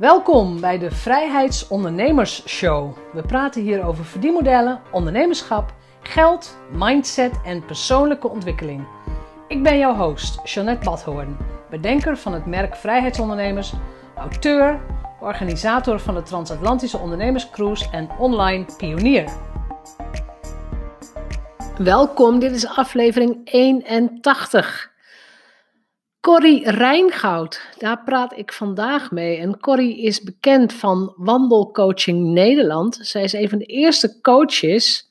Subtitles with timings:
[0.00, 2.96] Welkom bij de Vrijheidsondernemers Show.
[3.12, 8.86] We praten hier over verdienmodellen, ondernemerschap, geld, mindset en persoonlijke ontwikkeling.
[9.48, 11.36] Ik ben jouw host, Jeanette Badhoorn,
[11.70, 13.72] bedenker van het merk Vrijheidsondernemers,
[14.16, 14.80] auteur,
[15.20, 19.32] organisator van de Transatlantische Ondernemerscruise en online pionier.
[21.78, 24.89] Welkom, dit is aflevering 81.
[26.20, 29.36] Corrie Rijngoud, daar praat ik vandaag mee.
[29.36, 32.98] En Corrie is bekend van Wandelcoaching Nederland.
[33.02, 35.10] Zij is een van de eerste coaches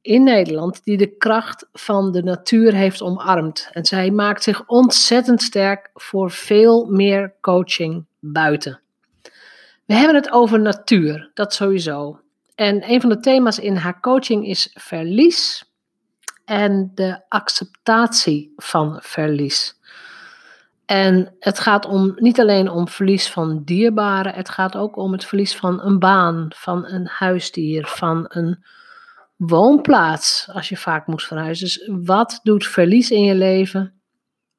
[0.00, 3.68] in Nederland die de kracht van de natuur heeft omarmd.
[3.72, 8.80] En zij maakt zich ontzettend sterk voor veel meer coaching buiten.
[9.84, 12.20] We hebben het over natuur, dat sowieso.
[12.54, 15.70] En een van de thema's in haar coaching is verlies
[16.44, 19.80] en de acceptatie van verlies.
[20.92, 25.24] En het gaat om, niet alleen om verlies van dierbaren, het gaat ook om het
[25.24, 28.64] verlies van een baan, van een huisdier, van een
[29.36, 31.64] woonplaats, als je vaak moest verhuizen.
[31.64, 34.02] Dus wat doet verlies in je leven?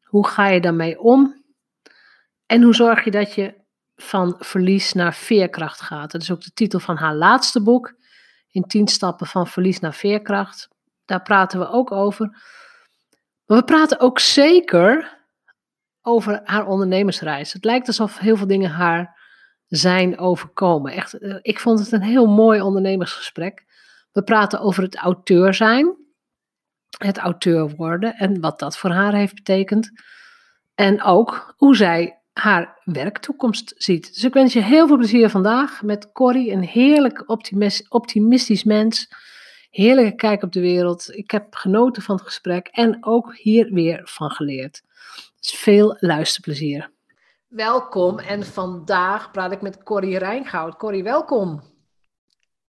[0.03, 1.43] Hoe ga je daarmee om?
[2.45, 3.53] En hoe zorg je dat je
[3.95, 6.11] van verlies naar veerkracht gaat?
[6.11, 7.93] Dat is ook de titel van haar laatste boek,
[8.51, 10.67] In 10 stappen van verlies naar veerkracht.
[11.05, 12.25] Daar praten we ook over.
[13.45, 15.21] Maar we praten ook zeker
[16.03, 17.53] over haar ondernemersreis.
[17.53, 19.21] Het lijkt alsof heel veel dingen haar
[19.67, 20.91] zijn overkomen.
[20.91, 23.65] Echt, eh, ik vond het een heel mooi ondernemersgesprek.
[24.11, 25.95] We praten over het auteur zijn,
[26.97, 29.91] het auteur worden en wat dat voor haar heeft betekend.
[30.75, 34.13] En ook hoe zij haar werktoekomst ziet.
[34.13, 37.23] Dus ik wens je heel veel plezier vandaag met Corrie, een heerlijk
[37.89, 39.07] optimistisch mens.
[39.69, 41.15] Heerlijke kijk op de wereld.
[41.15, 44.81] Ik heb genoten van het gesprek en ook hier weer van geleerd.
[45.43, 46.91] Dus veel luisterplezier.
[47.47, 50.75] Welkom en vandaag praat ik met Corrie Rijngoud.
[50.75, 51.61] Corrie, welkom.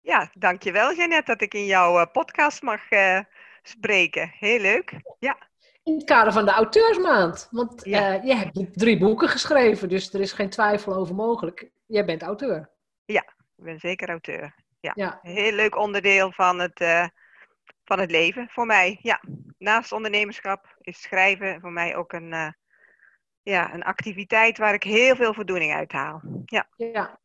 [0.01, 3.21] Ja, dankjewel Jeannette dat ik in jouw eh, podcast mag uh,
[3.63, 4.33] spreken.
[4.39, 5.01] Heel leuk.
[5.19, 5.39] Ja.
[5.83, 7.49] In het kader van de auteursmaand.
[7.51, 8.17] Want ja.
[8.17, 11.71] uh, je hebt drie boeken geschreven, dus er is geen twijfel over mogelijk.
[11.87, 12.71] Jij bent auteur.
[13.05, 13.23] Ja,
[13.57, 14.55] ik ben zeker auteur.
[14.81, 14.93] Ja.
[14.95, 15.19] ja.
[15.23, 17.11] Heel leuk onderdeel van het,
[17.85, 18.99] van het leven voor mij.
[19.03, 19.21] Ja.
[19.59, 22.55] Naast ondernemerschap is schrijven voor mij ook een
[23.43, 26.23] ja, een activiteit waar ik heel veel voldoening uit haal.
[26.45, 26.69] Ja.
[26.77, 27.21] ja.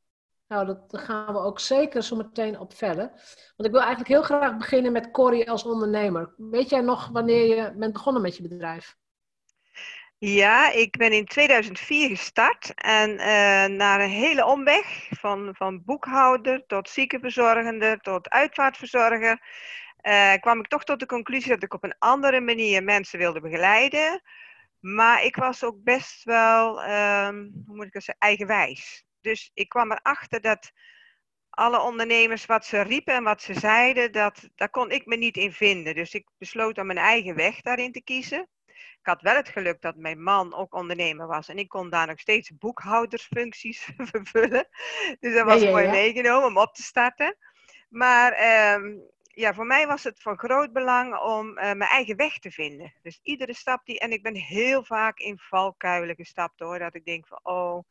[0.47, 3.07] Nou, dat gaan we ook zeker zo meteen op verder.
[3.55, 6.33] Want ik wil eigenlijk heel graag beginnen met Corrie als ondernemer.
[6.37, 8.95] Weet jij nog wanneer je bent begonnen met je bedrijf?
[10.19, 16.65] Ja, ik ben in 2004 gestart en uh, na een hele omweg van, van boekhouder
[16.65, 19.41] tot ziekenverzorgender tot uitvaartverzorger
[20.01, 23.41] uh, kwam ik toch tot de conclusie dat ik op een andere manier mensen wilde
[23.41, 24.21] begeleiden.
[24.93, 29.05] Maar ik was ook best wel, um, hoe moet ik dat zeggen, eigenwijs.
[29.21, 30.71] Dus ik kwam erachter dat
[31.49, 35.37] alle ondernemers wat ze riepen en wat ze zeiden, dat, daar kon ik me niet
[35.37, 35.95] in vinden.
[35.95, 38.47] Dus ik besloot om mijn eigen weg daarin te kiezen.
[38.67, 42.07] Ik had wel het geluk dat mijn man ook ondernemer was en ik kon daar
[42.07, 44.67] nog steeds boekhoudersfuncties vervullen.
[45.19, 47.37] Dus dat was mooi meegenomen om op te starten.
[47.89, 48.31] Maar
[48.75, 49.01] um,
[49.37, 52.93] ja, voor mij was het van groot belang om uh, mijn eigen weg te vinden.
[53.01, 53.99] Dus iedere stap die.
[53.99, 56.79] En ik ben heel vaak in valkuilen gestapt hoor.
[56.79, 57.83] Dat ik denk van oh.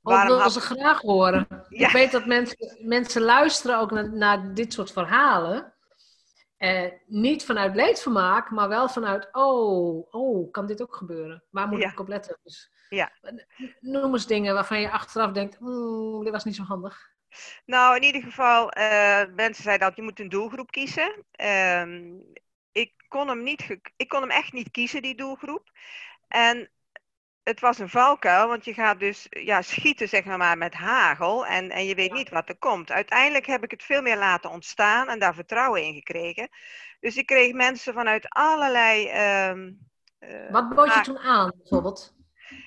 [0.00, 1.46] Waarom wil ze graag horen.
[1.68, 5.72] Ik weet dat mensen, mensen luisteren ook naar, naar dit soort verhalen.
[6.56, 11.44] Eh, niet vanuit leedvermaak, maar wel vanuit, oh, oh, kan dit ook gebeuren?
[11.50, 12.38] Waar moet ik op letten?
[12.42, 13.12] Dus, ja.
[13.80, 17.10] Noem eens dingen waarvan je achteraf denkt, mm, dit was niet zo handig.
[17.66, 21.24] Nou, in ieder geval, uh, mensen zeiden dat je moet een doelgroep kiezen.
[21.40, 21.86] Uh,
[22.72, 25.70] ik, kon hem niet ik kon hem echt niet kiezen, die doelgroep.
[26.28, 26.70] En
[27.42, 31.70] het was een valkuil, want je gaat dus ja, schieten zeg maar, met hagel en,
[31.70, 32.90] en je weet niet wat er komt.
[32.90, 36.48] Uiteindelijk heb ik het veel meer laten ontstaan en daar vertrouwen in gekregen.
[37.00, 39.06] Dus ik kreeg mensen vanuit allerlei...
[39.50, 42.14] Uh, wat bood je toen aan, bijvoorbeeld?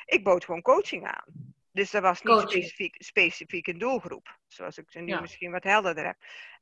[0.05, 1.54] Ik bood gewoon coaching aan.
[1.75, 6.05] Dus er was niet specifiek, specifiek een doelgroep, zoals ik ze nu misschien wat helderder
[6.05, 6.17] heb.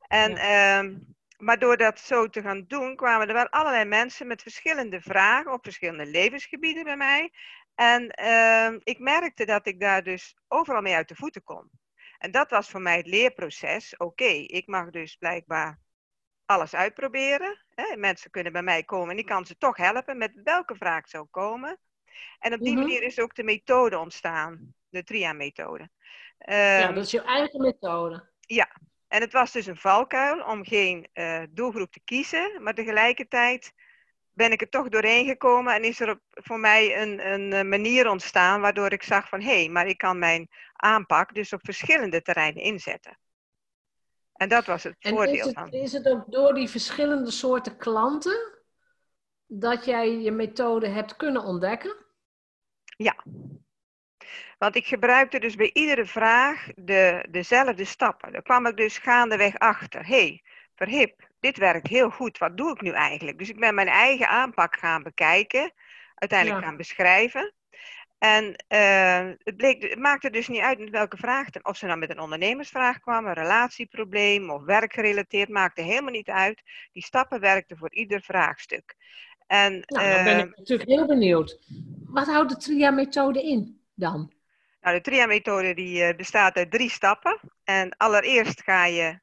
[0.07, 0.97] En, ehm,
[1.37, 5.51] maar door dat zo te gaan doen, kwamen er wel allerlei mensen met verschillende vragen
[5.51, 7.31] op verschillende levensgebieden bij mij.
[7.75, 11.69] En ehm, ik merkte dat ik daar dus overal mee uit de voeten kon.
[12.17, 13.97] En dat was voor mij het leerproces.
[13.97, 15.79] Oké, ik mag dus blijkbaar
[16.45, 17.65] alles uitproberen.
[17.69, 17.97] Hè?
[17.97, 21.25] Mensen kunnen bij mij komen en ik kan ze toch helpen met welke vraag zou
[21.31, 21.79] komen.
[22.39, 22.81] En op die mhm.
[22.81, 25.89] manier is ook de methode ontstaan de TRIA-methode.
[26.37, 28.29] ja, ehm, dat is je eigen methode.
[28.39, 28.67] Ja,
[29.07, 33.73] en het was dus een valkuil om geen uh, doelgroep te kiezen, maar tegelijkertijd
[34.31, 38.61] ben ik er toch doorheen gekomen en is er voor mij een, een manier ontstaan
[38.61, 42.63] waardoor ik zag van hé, hey, maar ik kan mijn aanpak, dus op verschillende terreinen
[42.63, 43.17] inzetten.
[44.33, 45.71] En dat was het en voordeel is het, van.
[45.71, 48.53] Is het ook door die verschillende soorten klanten
[49.45, 51.95] dat jij je methode hebt kunnen ontdekken?
[52.83, 53.23] Ja.
[54.63, 58.31] Want ik gebruikte dus bij iedere vraag de, dezelfde stappen.
[58.31, 60.05] Daar kwam ik dus gaandeweg achter.
[60.05, 60.41] Hé, hey,
[60.75, 62.37] verhip, dit werkt heel goed.
[62.37, 63.37] Wat doe ik nu eigenlijk?
[63.37, 65.71] Dus ik ben mijn eigen aanpak gaan bekijken.
[66.15, 66.67] Uiteindelijk Ja.
[66.67, 67.53] gaan beschrijven.
[68.17, 71.47] En eh, het, bleek, het maakte dus niet uit met welke vraag.
[71.61, 76.61] Of ze nou met een ondernemersvraag kwamen, een relatieprobleem of werkgerelateerd, maakte helemaal niet uit.
[76.91, 78.95] Die stappen werkten voor ieder vraagstuk.
[79.47, 81.59] En, Nou, dan ben eh, ik natuurlijk heel benieuwd.
[82.03, 84.41] Wat houdt de TRIA-methode in dan?
[84.83, 87.39] Nou, de TRIA-methode die eh, bestaat uit drie stappen.
[87.63, 89.19] En allereerst ga je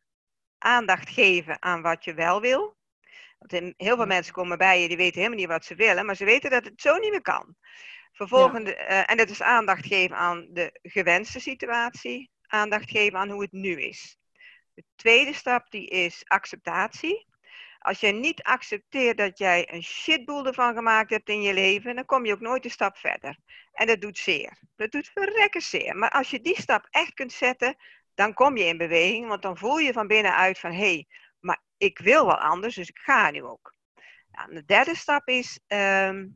[0.59, 2.77] aandacht geven aan wat je wel wil.
[3.39, 6.17] Want heel veel mensen komen bij je, die weten helemaal niet wat ze willen, maar
[6.17, 7.57] ze weten dat het zo niet meer kan.
[8.13, 13.43] Vervolgens, eh, en dat is aandacht geven aan de gewenste situatie, aandacht geven aan hoe
[13.43, 14.17] het nu is.
[14.75, 17.27] De tweede stap die is acceptatie.
[17.81, 22.05] Als jij niet accepteert dat jij een shitboel ervan gemaakt hebt in je leven, dan
[22.05, 23.39] kom je ook nooit een stap verder.
[23.73, 24.59] En dat doet zeer.
[24.77, 25.97] Dat doet verrekken zeer.
[25.97, 27.77] Maar als je die stap echt kunt zetten,
[28.15, 29.29] dan kom je in beweging.
[29.29, 31.07] Want dan voel je van binnenuit van, hé, hey,
[31.41, 33.75] maar ik wil wel anders, dus ik ga nu ook.
[34.31, 36.27] Nou, de derde stap is ehm,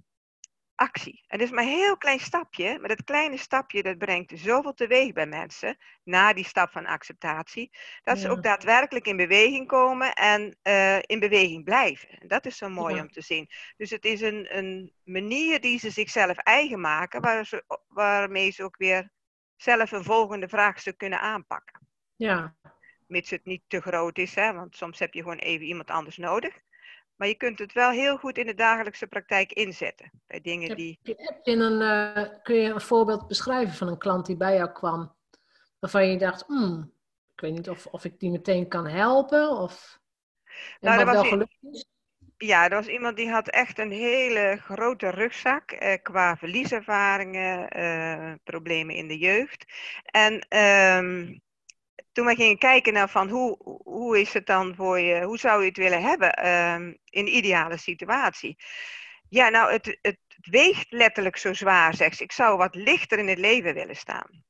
[0.75, 1.25] actie.
[1.27, 4.75] En dat is maar een heel klein stapje, maar dat kleine stapje dat brengt zoveel
[4.75, 7.71] teweeg bij mensen, na die stap van acceptatie,
[8.03, 12.09] dat ze ook daadwerkelijk in beweging komen en eh, in beweging blijven.
[12.09, 13.01] En dat is zo mooi Ja.
[13.03, 13.49] om te zien.
[13.77, 18.65] Dus het is een, een manier die ze zichzelf eigen maken, waar ze, waarmee ze
[18.65, 19.11] ook weer
[19.57, 21.89] zelf een volgende vraagstuk kunnen aanpakken.
[22.17, 22.55] Ja,
[23.07, 26.17] Mits het niet te groot is, hè, want soms heb je gewoon even iemand anders
[26.17, 26.61] nodig.
[27.17, 30.11] Maar je kunt het wel heel goed in de dagelijkse praktijk inzetten.
[30.27, 30.99] Bij dingen Heb die.
[31.03, 34.55] je- heb je een, eh, kun je een voorbeeld beschrijven van een klant die bij
[34.57, 35.15] jou kwam,
[35.79, 36.93] waarvan je dacht, hmm,
[37.35, 40.01] ik weet niet of, of ik die meteen kan helpen, of
[40.81, 41.87] Nou, er was wel gelukt is?
[42.37, 48.33] Ja, er was iemand die had echt een hele grote rugzak eh, qua verlieservaringen, eh,
[48.45, 49.65] problemen in de jeugd.
[50.05, 51.39] En ehm,
[52.15, 55.61] toen wij gingen kijken naar van hoe, hoe is het dan voor je, hoe zou
[55.61, 58.57] je het willen hebben ehm, in de ideale situatie.
[59.29, 62.23] Ja, nou, het, het, weegt letterlijk zo zwaar, zegt ze.
[62.23, 64.45] Ik zou wat lichter in het leven willen staan.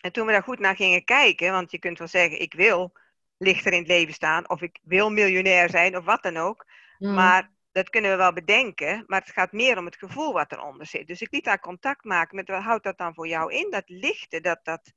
[0.00, 2.92] En toen we daar goed naar gingen kijken, want je kunt wel zeggen, ik wil
[3.38, 6.66] lichter in het leven staan, of ik wil miljonair zijn, of wat dan ook.
[6.98, 7.14] Hmm.
[7.14, 10.86] Maar dat kunnen we wel bedenken, maar het gaat meer om het gevoel wat eronder
[10.86, 11.06] zit.
[11.06, 13.70] Dus ik liet haar contact maken met wat houdt dat dan voor jou in?
[13.70, 14.92] Dat lichte, dat, dat,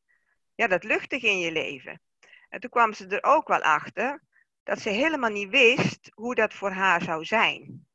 [0.56, 2.02] ja, dat luchtige in je leven.
[2.50, 4.24] En toen kwam ze er ook wel achter
[4.64, 7.88] dat ze helemaal niet wist hoe dat voor haar zou zijn.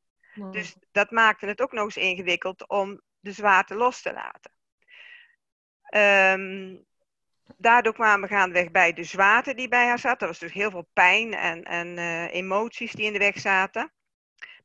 [0.51, 4.51] Dus dat maakte het ook nog eens ingewikkeld om de zwaarte los te laten.
[5.83, 6.77] Ehm,
[7.57, 10.21] daardoor kwamen we gaandeweg bij de zwaarte die bij haar zat.
[10.21, 13.93] Er was dus heel veel pijn en, en eh, emoties die in de weg zaten.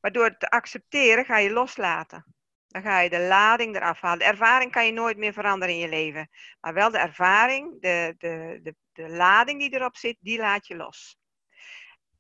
[0.01, 2.34] Maar door het te accepteren ga je loslaten.
[2.75, 4.19] Dan ga je de lading eraf halen.
[4.19, 6.31] De ervaring kan je nooit meer veranderen in je leven.
[6.61, 10.77] Maar wel de ervaring, de, de, de, de lading die erop zit, die laat je
[10.77, 11.19] los.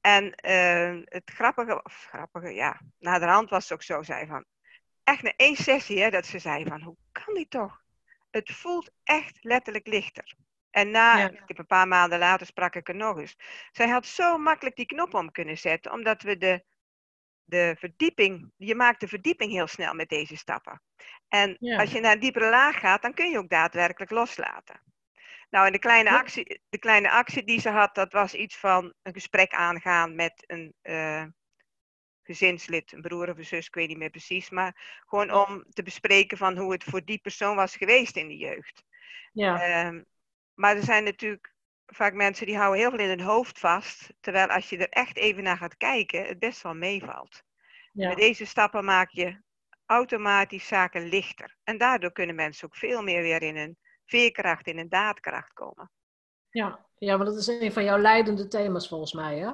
[0.01, 4.27] En eh, het grappige, of grappige, ja, na de hand was het ook zo, zei
[4.27, 4.45] van,
[5.05, 7.83] echt na één sessie, hè, dat ze zei van, hoe kan die toch?
[8.31, 10.35] Het voelt echt letterlijk lichter.
[10.71, 11.31] En na, Ja.
[11.31, 13.37] ik heb een paar maanden later sprak ik er nog eens.
[13.73, 16.65] Zij had zo makkelijk die knop om kunnen zetten, omdat we de,
[17.45, 20.83] de verdieping, je maakt de verdieping heel snel met deze stappen.
[21.29, 21.79] En Ja.
[21.81, 24.83] als je naar een diepere laag gaat, dan kun je ook daadwerkelijk loslaten.
[25.51, 28.95] Nou, en de kleine, actie, de kleine actie die ze had, dat was iets van
[29.03, 31.25] een gesprek aangaan met een eh,
[32.23, 34.51] gezinslid, een broer of een zus, ik weet niet meer precies.
[34.51, 38.37] Maar gewoon om te bespreken van hoe het voor die persoon was geweest in de
[38.37, 38.85] jeugd.
[39.33, 39.61] ja.
[39.63, 40.03] Ehm,
[40.55, 41.54] maar er zijn natuurlijk
[41.87, 44.13] vaak mensen die houden heel veel in hun hoofd vast.
[44.21, 47.43] Terwijl als je er echt even naar gaat kijken, het best wel meevalt.
[47.93, 48.09] ja.
[48.09, 49.43] Met deze stappen maak je
[49.87, 51.57] automatisch zaken lichter.
[51.65, 55.91] En daardoor kunnen mensen ook veel meer weer in een veerkracht, in een daadkracht komen.
[56.51, 59.53] Ja, ja, want dat is een van jouw leidende thema's volgens mij, hè?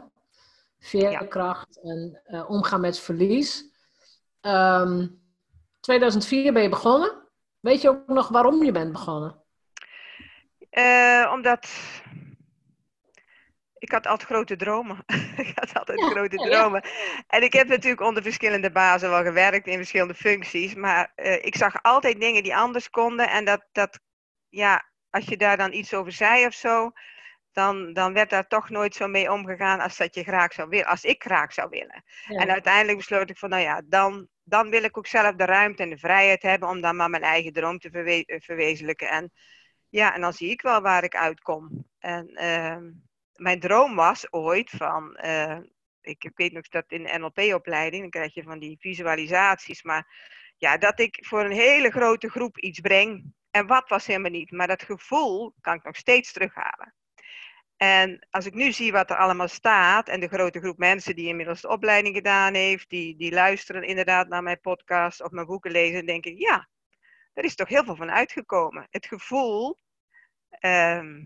[0.79, 3.65] Veerkracht en eh, omgaan met verlies.
[4.41, 5.07] Ehm
[5.81, 7.29] 2004 ben je begonnen.
[7.61, 9.40] Weet je ook nog waarom je bent begonnen?
[10.71, 11.69] Eh, omdat
[13.79, 15.05] ik had altijd grote dromen.
[15.47, 16.61] ik had altijd Ja, grote ja, ja.
[16.61, 16.85] dromen.
[17.27, 20.75] En ik heb natuurlijk onder verschillende bazen wel gewerkt in verschillende functies.
[20.75, 23.31] Maar eh, ik zag altijd dingen die anders konden.
[23.31, 24.01] En dat, dat,
[24.49, 26.91] ja, als je daar dan iets over zei of zo,
[27.53, 30.87] dan, dan werd daar toch nooit zo mee omgegaan als dat je graag zou willen,
[30.87, 32.05] als ik graag zou willen.
[32.27, 35.83] En uiteindelijk besloot ik van, nou ja, dan, dan wil ik ook zelf de ruimte
[35.83, 39.09] en de vrijheid hebben om dan maar mijn eigen droom te verwe- verwezenlijken.
[39.09, 39.33] En
[39.91, 41.87] ja, en dan zie ik wel waar ik uitkom.
[41.99, 42.91] En ehm,
[43.35, 45.59] mijn droom was ooit van, eh,
[46.01, 50.07] ik, weet nog dat in de NLP-opleiding, dan krijg je van die visualisaties, maar
[50.57, 53.33] ja, dat ik voor een hele grote groep iets breng.
[53.51, 56.95] En wat was helemaal niet, maar dat gevoel kan ik nog steeds terughalen.
[57.77, 61.29] En als ik nu zie wat er allemaal staat en de grote groep mensen die
[61.29, 65.71] inmiddels de opleiding gedaan heeft, die, die luisteren inderdaad naar mijn podcast of mijn boeken
[65.71, 66.69] lezen, denk ik, ja,
[67.33, 68.87] er is toch heel veel van uitgekomen.
[68.91, 69.79] Het gevoel
[70.51, 71.25] ehm,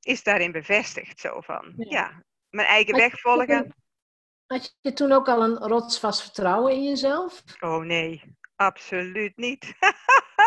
[0.00, 1.20] is daarin bevestigd.
[1.20, 3.74] Zo van, ja, mijn eigen weg volgen.
[4.46, 7.42] Had je toen ook al een rotsvast vertrouwen in jezelf?
[7.60, 9.74] Oh nee, absoluut niet.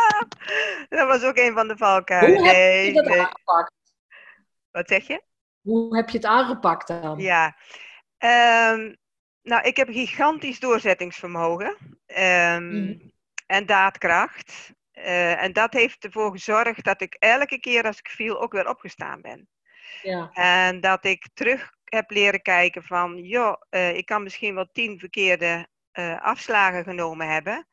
[0.90, 2.38] dat was ook een van de valkuilen.
[2.38, 3.20] Hoe heb je dat nee.
[3.20, 3.74] aangepakt?
[4.72, 5.24] Wat zeg je?
[5.62, 7.20] Hoe heb je het aangepakt dan?
[7.20, 7.56] Ja,
[8.74, 8.98] um,
[9.42, 11.78] nou, ik heb gigantisch doorzettingsvermogen
[12.08, 13.12] um,
[13.46, 14.74] en daadkracht.
[14.98, 18.70] Uh, en dat heeft ervoor gezorgd dat ik elke keer als ik viel ook weer
[18.70, 19.50] opgestaan ben.
[20.02, 20.30] Ja.
[20.34, 25.00] En dat ik terug heb leren kijken van, joh, uh, ik kan misschien wel tien
[25.00, 27.68] verkeerde uh, afslagen genomen hebben,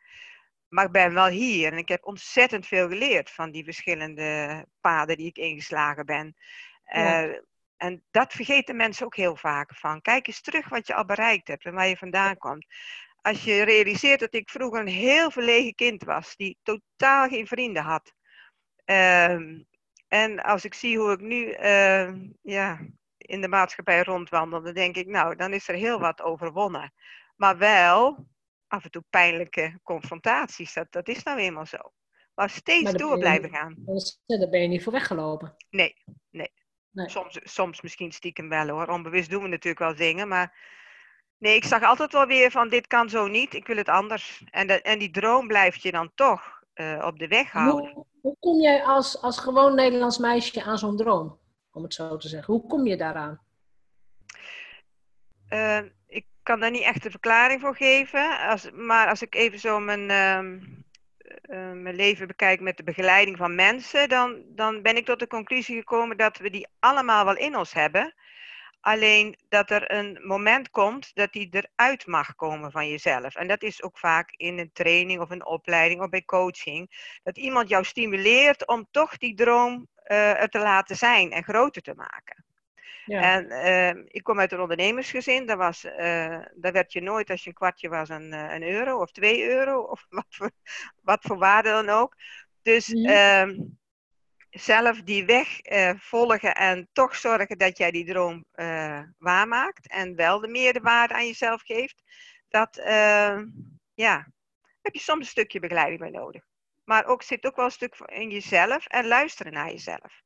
[0.69, 1.73] maar ik ben wel hier.
[1.73, 6.37] En ik heb ontzettend veel geleerd van die verschillende paden die ik ingeslagen ben.
[6.85, 7.43] Ja.
[7.77, 10.01] En dat vergeten mensen ook heel vaak van.
[10.01, 12.67] Kijk eens terug wat je al bereikt hebt en waar je vandaan komt.
[13.25, 17.83] Als je realiseert dat ik vroeger een heel verlegen kind was, die totaal geen vrienden
[17.83, 18.13] had.
[18.87, 19.63] Uh,
[20.09, 24.97] en als ik zie hoe ik nu uh, ja, in de maatschappij rondwandel, dan denk
[24.97, 26.93] ik, nou, dan is er heel wat overwonnen.
[27.37, 28.27] Maar wel
[28.67, 30.73] af en toe pijnlijke confrontaties.
[30.73, 31.93] Dat, dat is nou eenmaal zo.
[32.35, 33.75] Maar steeds maar door blijven gaan.
[34.27, 35.57] Daar ben je niet voor weggelopen.
[35.71, 35.95] Nee,
[36.31, 36.53] nee.
[36.93, 38.87] Soms, soms misschien stiekem wel hoor.
[38.87, 40.29] Onbewust doen we natuurlijk wel dingen.
[40.29, 40.73] Maar
[41.39, 43.55] nee, ik zag altijd wel weer van dit kan zo niet.
[43.55, 44.45] Ik wil het anders.
[44.51, 47.93] En, de, en die droom blijft je dan toch uh, op de weg houden.
[47.93, 51.39] Hoe, hoe, kom jij als, als gewoon Nederlands meisje aan zo'n droom?
[51.73, 52.55] Om het zo te zeggen.
[52.55, 53.41] Hoe kom je daaraan?
[55.49, 58.39] Uh, ik kan daar niet echt een verklaring voor geven.
[58.39, 60.11] Als, maar als ik even zo mijn...
[60.11, 60.63] Uh,
[61.51, 65.27] uh, mijn leven bekijk met de begeleiding van mensen, dan, dan ben ik tot de
[65.27, 68.15] conclusie gekomen dat we die allemaal wel in ons hebben.
[68.85, 73.35] Alleen dat er een moment komt dat die eruit mag komen van jezelf.
[73.35, 76.91] En dat is ook vaak in een training of een opleiding of bij coaching.
[77.23, 81.83] Dat iemand jou stimuleert om toch die droom uh, er te laten zijn en groter
[81.83, 82.45] te maken.
[83.05, 83.21] Ja.
[83.21, 85.47] En uh, ik kom uit een ondernemersgezin.
[85.47, 85.93] Daar, was, uh,
[86.55, 89.45] daar werd je nooit, als je een kwartje was, een, uh, een euro of twee
[89.49, 89.81] euro.
[89.81, 90.51] Of wat voor,
[91.03, 92.15] wat voor waarde dan ook.
[92.63, 93.79] Dus mm.
[94.55, 98.45] Zelf die weg eh, volgen en toch zorgen dat jij die droom
[99.19, 99.89] waarmaakt.
[99.89, 102.03] En wel de meerwaarde aan jezelf geeft.
[102.49, 103.47] Dat, ehm,
[103.95, 104.29] ja,
[104.83, 106.43] heb je soms een stukje begeleiding bij nodig.
[106.85, 110.23] Maar ook zit ook wel een stuk in jezelf en luisteren naar jezelf.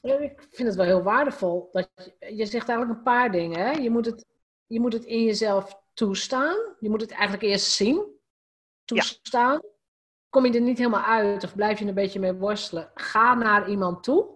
[0.00, 1.68] Ik vind het wel heel waardevol.
[1.72, 3.58] Dat je, je zegt eigenlijk een paar dingen.
[3.58, 3.70] Hè?
[3.70, 4.24] Je, moet het,
[4.66, 6.76] je moet het in jezelf toestaan.
[6.80, 8.20] Je moet het eigenlijk eerst zien.
[8.84, 9.60] Toestaan.
[10.30, 12.90] Kom je er niet helemaal uit of blijf je een beetje mee worstelen?
[12.94, 14.34] Ga naar iemand toe.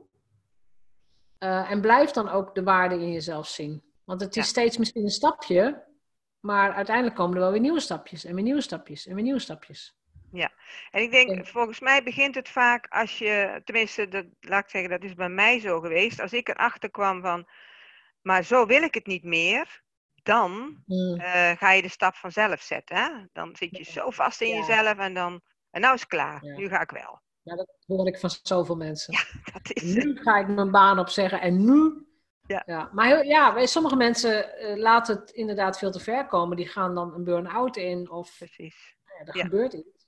[1.39, 3.83] Uh, en blijf dan ook de waarde in jezelf zien.
[4.05, 5.89] Want het is steeds misschien een stapje.
[6.41, 8.25] Maar uiteindelijk komen er wel weer nieuwe stapjes.
[8.25, 9.07] En weer nieuwe stapjes.
[9.07, 9.99] En weer nieuwe stapjes.
[10.33, 10.53] Ja,
[10.91, 14.91] en ik denk, volgens mij begint het vaak als je, tenminste, dat, laat ik zeggen,
[14.91, 16.21] dat is bij mij zo geweest.
[16.21, 17.49] Als ik erachter kwam van,
[18.23, 19.83] maar zo wil ik het niet meer,
[20.23, 21.21] dan mm.
[21.21, 22.97] uh, ga je de stap vanzelf zetten.
[22.97, 23.09] Hè?
[23.33, 24.57] Dan zit je zo vast in ja.
[24.57, 26.57] jezelf en dan, en nou is het klaar, ja.
[26.57, 27.21] nu ga ik wel.
[27.43, 29.15] Ja, dat hoor ik van zoveel mensen.
[29.45, 32.09] Ja, dat is nu ga ik mijn baan opzeggen en nu
[32.51, 32.63] ja.
[32.67, 32.91] ja.
[32.93, 36.57] Maar heel, ja, sommige mensen uh, laten het inderdaad veel te ver komen.
[36.57, 38.97] Die gaan dan een burn-out in of Precies.
[39.05, 40.07] Ja, er gebeurt iets.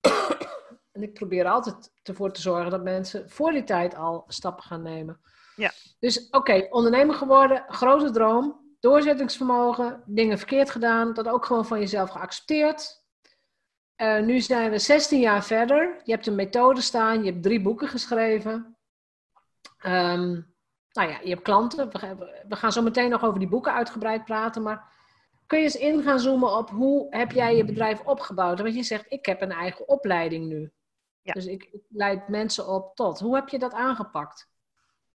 [0.92, 4.82] En ik probeer altijd ervoor te zorgen dat mensen voor die tijd al stappen gaan
[4.82, 5.20] nemen.
[5.56, 5.72] Ja.
[5.98, 12.10] Dus oké, ondernemer geworden, grote droom, doorzettingsvermogen, dingen verkeerd gedaan, dat ook gewoon van jezelf
[12.10, 13.03] geaccepteerd.
[13.96, 16.00] Uh, nu zijn we 16 jaar verder.
[16.04, 18.76] Je hebt een methode staan, je hebt drie boeken geschreven.
[19.82, 20.54] Um,
[20.92, 21.90] nou ja, je hebt klanten.
[22.48, 24.62] We, gaan zo meteen nog over die boeken uitgebreid praten.
[24.62, 24.92] Maar
[25.46, 28.60] kun je eens in gaan zoomen op hoe heb jij je bedrijf opgebouwd?
[28.60, 30.72] Want je zegt, ik heb een eigen opleiding nu.
[31.22, 31.32] Ja.
[31.32, 33.20] Dus ik, ik leid mensen op tot.
[33.20, 34.50] Hoe heb je dat aangepakt?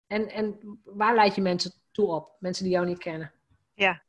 [0.07, 2.37] En, en waar leid je mensen toe op?
[2.39, 3.33] Mensen die jou niet kennen.
[3.75, 4.03] Ja,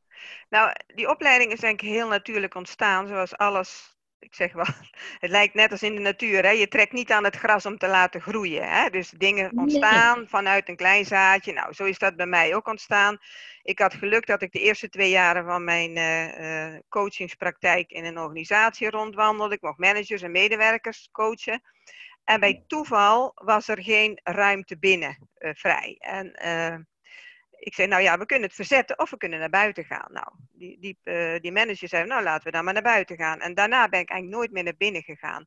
[0.49, 3.96] nou, die opleiding is denk ik heel natuurlijk ontstaan, zoals alles.
[4.27, 4.65] Ik zeg wel,
[5.23, 6.43] het lijkt net als in de natuur.
[6.43, 6.49] Hè?
[6.49, 8.69] Je trekt niet aan het gras om te laten groeien.
[8.69, 8.89] Hè?
[8.89, 10.27] Dus dingen ontstaan nee.
[10.27, 11.53] vanuit een klein zaadje.
[11.53, 13.17] Nou, zo is dat bij mij ook ontstaan.
[13.61, 18.05] Ik had geluk dat ik de eerste twee jaren van mijn uh, uh, coachingspraktijk in
[18.05, 19.55] een organisatie rondwandelde.
[19.55, 21.61] Ik mocht managers en medewerkers coachen.
[22.23, 25.95] En bij toeval was er geen ruimte binnen uh, vrij.
[25.99, 26.31] En
[27.59, 30.11] ik zei, nou ja, we kunnen het verzetten of we kunnen naar buiten gaan.
[30.11, 33.39] Nou, die, die, uh, die manager zei, nou laten we dan maar naar buiten gaan.
[33.39, 35.45] En daarna ben ik eigenlijk nooit meer naar binnen gegaan.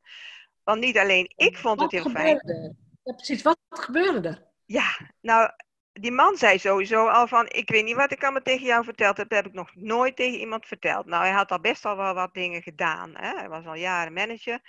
[0.63, 2.43] Want niet alleen ik vond wat het heel gebeurde?
[2.45, 2.77] fijn.
[3.03, 3.41] Ja, precies.
[3.41, 4.43] Wat gebeurde er?
[4.65, 5.51] Ja, nou,
[5.93, 9.17] die man zei sowieso al van, ik weet niet wat ik allemaal tegen jou verteld
[9.17, 11.05] heb, dat heb ik nog nooit tegen iemand verteld.
[11.05, 13.11] Nou, hij had al best al wel wat dingen gedaan.
[13.15, 13.37] Hè?
[13.37, 14.59] Hij was al jaren manager.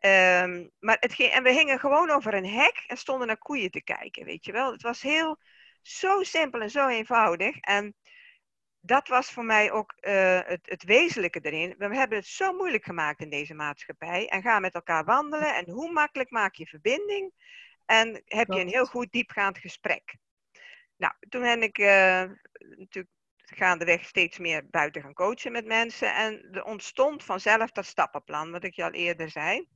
[0.00, 3.70] Um, maar het ging, en we hingen gewoon over een hek en stonden naar koeien
[3.70, 4.72] te kijken, weet je wel.
[4.72, 5.38] Het was heel,
[5.86, 7.56] zo simpel en zo eenvoudig.
[7.60, 7.94] En
[8.80, 11.74] dat was voor mij ook uh, het, het wezenlijke erin.
[11.78, 14.28] We hebben het zo moeilijk gemaakt in deze maatschappij.
[14.28, 15.54] En gaan met elkaar wandelen.
[15.54, 17.32] En hoe makkelijk maak je verbinding?
[17.84, 20.16] En heb je een heel goed diepgaand gesprek.
[20.96, 21.86] Nou, toen ben ik uh,
[22.58, 26.14] natuurlijk gaandeweg steeds meer buiten gaan coachen met mensen.
[26.14, 29.66] En er ontstond vanzelf dat stappenplan, wat ik je al eerder zei.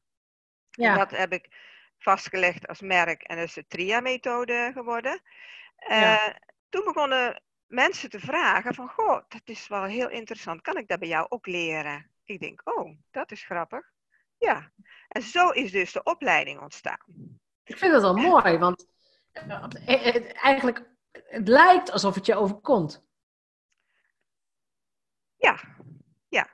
[0.71, 0.93] Ja.
[0.93, 1.49] En dat heb ik
[1.99, 5.21] vastgelegd als merk en dat is de TRIA-methode geworden.
[5.89, 6.29] Ja.
[6.29, 6.35] Uh,
[6.69, 10.61] toen begonnen mensen te vragen van, goh, dat is wel heel interessant.
[10.61, 12.11] Kan ik dat bij jou ook leren?
[12.25, 13.93] Ik denk, oh, dat is grappig.
[14.39, 14.73] Ja,
[15.09, 17.05] en zo is dus de opleiding ontstaan.
[17.65, 18.87] Ik vind dat wel mooi, want
[19.33, 23.09] eh, eigenlijk, het lijkt alsof het je overkomt.
[25.37, 25.61] Ja,
[26.29, 26.49] ja.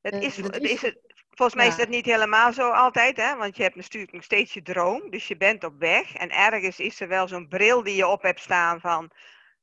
[0.00, 1.09] Het is, het is, het,
[1.40, 3.36] volgens mij is dat niet helemaal zo altijd, hè?
[3.36, 6.14] want je hebt natuurlijk nog steeds je droom, dus je bent op weg.
[6.14, 9.10] En ergens is er wel zo'n bril die je op hebt staan van,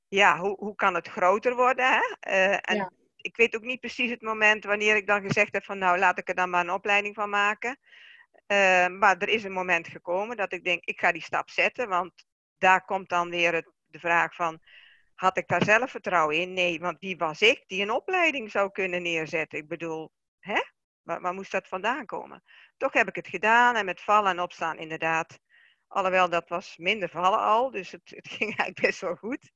[0.07, 1.85] ja, hoe, hoe kan het groter worden?
[1.85, 2.31] Hè?
[2.31, 2.91] Uh, en ja.
[3.15, 6.17] ik weet ook niet precies het moment wanneer ik dan gezegd heb van, nou laat
[6.17, 7.79] ik er dan maar een opleiding van maken.
[8.47, 11.89] Uh, maar er is een moment gekomen dat ik denk, ik ga die stap zetten,
[11.89, 12.11] want
[12.57, 14.59] daar komt dan weer het, de vraag van,
[15.13, 16.53] had ik daar zelf vertrouwen in?
[16.53, 19.59] Nee, want wie was ik die een opleiding zou kunnen neerzetten?
[19.59, 20.61] Ik bedoel, hè?
[21.07, 22.43] Waar, waar, moest dat vandaan komen?
[22.77, 25.39] Toch heb ik het gedaan en met vallen en opstaan inderdaad.
[25.87, 29.51] Alhoewel dat was minder vallen al, dus het, het ging eigenlijk best wel goed.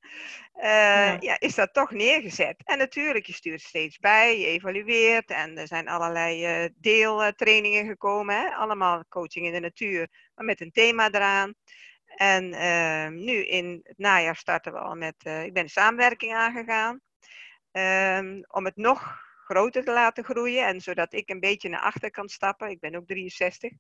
[0.56, 1.18] Uh, ja.
[1.20, 1.40] ja.
[1.40, 2.62] is dat toch neergezet.
[2.64, 8.36] En natuurlijk, je stuurt steeds bij, je evalueert en er zijn allerlei uh, deeltrainingen gekomen.
[8.36, 8.50] Hè?
[8.50, 11.54] Allemaal coaching in de natuur, maar met een thema eraan.
[12.06, 17.02] En uh, nu in het najaar starten we al met, ik ben samenwerking aangegaan.
[17.72, 22.12] Um, om het nog groter te laten groeien en zodat ik een beetje naar achter
[22.12, 22.70] kan stappen.
[22.70, 23.72] Ik ben ook 63.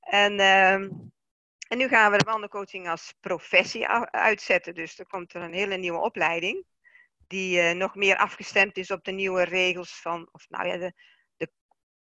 [0.00, 1.12] En, um,
[1.68, 4.74] en nu gaan we de wandelcoaching als professie uitzetten.
[4.74, 6.64] Dus er komt er een hele nieuwe opleiding.
[7.26, 10.92] Die uh, nog meer afgestemd is op de nieuwe regels van, of nou ja, de,
[11.36, 11.50] de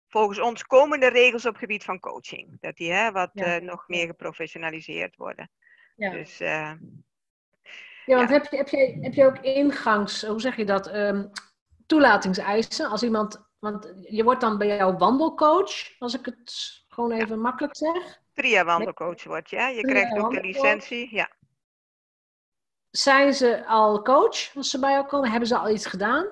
[0.08, 2.60] volgens ons komende regels op het gebied van coaching.
[2.60, 3.56] Dat die hè, wat ja.
[3.56, 5.50] uh, nog meer geprofessionaliseerd worden.
[5.96, 6.10] Ja.
[6.10, 6.72] Dus, uh,
[8.06, 8.34] ja, want ja.
[8.34, 11.30] Heb, je, heb, je, heb je ook ingangs, hoe zeg je dat, um,
[11.86, 12.88] toelatingseisen?
[12.88, 17.76] Als iemand, want je wordt dan bij jou wandelcoach, als ik het gewoon even makkelijk
[17.76, 18.22] zeg.
[18.32, 21.30] Tria wandelcoach wordt je, je krijgt ook de licentie, ja.
[22.90, 25.30] Zijn ze al coach als ze bij jou komen?
[25.30, 26.26] Hebben ze al iets gedaan?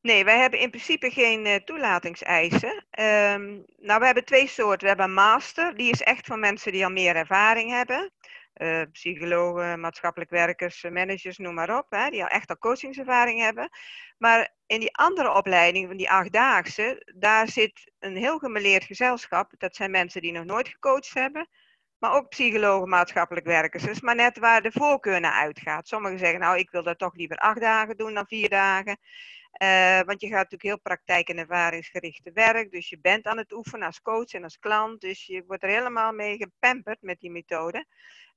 [0.00, 2.84] Nee, wij hebben in principe geen uh, toelatingseisen.
[2.98, 4.80] Um, nou, we hebben twee soorten.
[4.80, 8.10] We hebben een master, die is echt voor mensen die al meer ervaring hebben.
[8.54, 13.68] Uh, psychologen, maatschappelijk werkers, managers, noem maar op, hè, die al echt al coachingservaring hebben.
[14.18, 19.52] Maar in die andere opleiding, van die achtdaagse, daar zit een heel gemeleerd gezelschap.
[19.58, 21.48] Dat zijn mensen die nog nooit gecoacht hebben,
[21.98, 23.82] maar ook psychologen, maatschappelijk werkers.
[23.82, 25.88] Dus maar net waar de voorkeur naar uitgaat.
[25.88, 28.98] Sommigen zeggen, nou, ik wil dat toch liever acht dagen doen dan vier dagen.
[29.62, 32.70] Uh, want je gaat natuurlijk heel praktijk- en ervaringsgericht te werk.
[32.70, 35.00] Dus je bent aan het oefenen als coach en als klant.
[35.00, 37.86] Dus je wordt er helemaal mee gepamperd met die methode.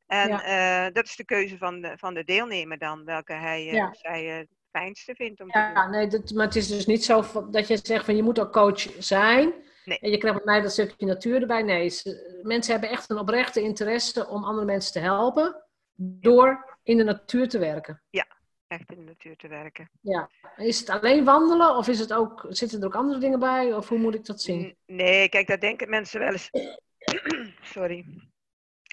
[0.08, 0.86] En ja.
[0.88, 3.94] uh, dat is de keuze van de, van de deelnemer dan, welke hij uh, ja.
[3.94, 5.92] zij het fijnste vindt om ja, te doen.
[5.92, 8.52] Nee, dat, maar het is dus niet zo dat je zegt van je moet ook
[8.52, 9.54] coach zijn.
[9.86, 10.00] Nee.
[10.00, 11.62] En je krijgt met mij dat stukje natuur erbij.
[11.62, 15.64] Nee, ze, mensen hebben echt een oprechte interesse om andere mensen te helpen.
[16.00, 18.04] Door in de natuur te werken.
[18.10, 18.28] Ja,
[18.68, 19.90] echt in de natuur te werken.
[20.02, 20.30] Ja.
[20.56, 23.74] Is het alleen wandelen of is het ook, zitten er ook andere dingen bij?
[23.74, 24.78] Of hoe moet ik dat zien?
[24.86, 26.50] Nee, kijk, daar denken mensen wel eens...
[27.74, 28.06] Sorry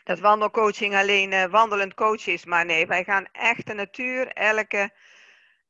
[0.04, 2.44] dat wandelcoaching alleen uh, wandelend coach is.
[2.44, 4.90] Maar nee, wij gaan echt de natuur, elke,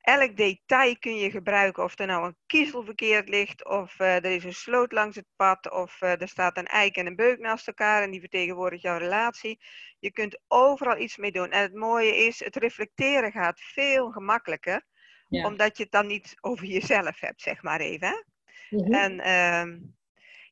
[0.01, 1.85] elk detail kun je gebruiken.
[1.85, 5.27] Of er nou een kiezel verkeerd ligt, of uh, er is een sloot langs het
[5.37, 8.83] pad, of uh, er staat een eik en een beuk naast elkaar en die vertegenwoordigt
[8.83, 9.61] jouw relatie.
[9.99, 11.51] Je kunt overal iets mee doen.
[11.51, 14.83] En het mooie is, het reflecteren gaat veel gemakkelijker,
[15.29, 15.47] ja.
[15.47, 18.09] omdat je het dan niet over jezelf hebt, zeg maar even.
[18.09, 18.23] Hè?
[18.71, 18.95] Mm -hmm.
[18.95, 19.17] En...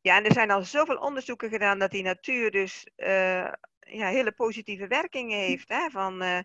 [0.00, 3.52] ja, en er zijn al zoveel onderzoeken gedaan dat die natuur dus uh,
[3.88, 5.68] ja, hele positieve werkingen heeft.
[5.68, 5.90] Hè?
[5.90, 6.38] Van uh,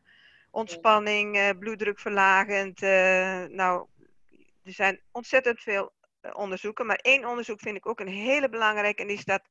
[0.51, 2.81] ontspanning, uh, bloeddrukverlagend.
[2.81, 3.87] Uh, nou,
[4.63, 5.93] er zijn ontzettend veel
[6.33, 6.85] onderzoeken.
[6.85, 9.01] Maar één onderzoek vind ik ook een hele belangrijke.
[9.01, 9.41] En is dat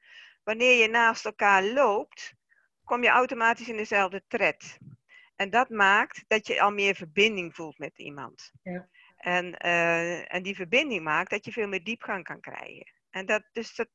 [0.44, 2.34] wanneer je naast elkaar loopt,
[2.84, 4.78] kom je automatisch in dezelfde tred.
[5.36, 8.52] En dat maakt dat je al meer verbinding voelt met iemand.
[8.62, 8.88] Ja.
[9.16, 12.92] En, uh, en die verbinding maakt dat je veel meer diepgang kan krijgen.
[13.10, 13.88] En dat, dus dat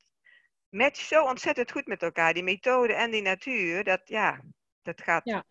[0.72, 2.34] matcht zo ontzettend goed met elkaar.
[2.34, 4.42] Die methode en die natuur, dat, ja,
[4.82, 5.46] dat gaat ja.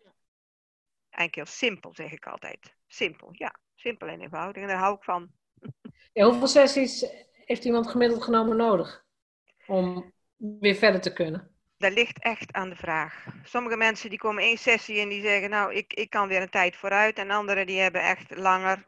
[1.09, 2.75] eigenlijk heel simpel, zeg ik altijd.
[2.87, 3.59] Simpel, ja.
[3.75, 4.61] Simpel en eenvoudig.
[4.61, 5.29] En daar hou ik van.
[6.13, 7.05] Ja, hoeveel sessies
[7.45, 9.05] heeft iemand gemiddeld genomen nodig
[9.67, 11.55] om weer verder te kunnen?
[11.77, 13.25] Dat ligt echt aan de vraag.
[13.43, 16.49] Sommige mensen die komen één sessie en die zeggen, nou, ik, ik kan weer een
[16.49, 17.17] tijd vooruit.
[17.17, 18.85] En anderen die hebben echt langer.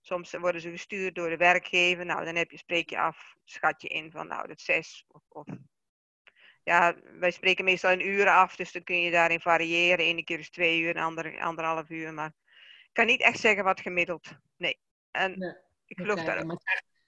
[0.00, 2.06] Soms worden ze gestuurd door de werkgever.
[2.06, 5.04] Nou, dan heb je, spreek je af, schat je in van, nou, dat zes.
[5.08, 5.46] Of, of
[6.62, 10.04] ja, wij spreken meestal in uren af, dus dan kun je daarin variëren.
[10.04, 12.14] Ene keer is twee uur, de andere anderhalf uur.
[12.14, 12.32] Maar
[12.82, 14.28] ik kan niet echt zeggen wat gemiddeld.
[14.56, 14.78] Nee.
[15.10, 16.44] En ik geloof daar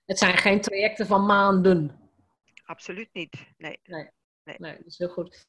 [0.05, 2.11] Het zijn geen trajecten van maanden.
[2.65, 3.35] Absoluut niet.
[3.57, 3.81] Nee.
[3.85, 4.11] Nee,
[4.45, 4.57] nee.
[4.59, 5.47] nee dat is heel goed.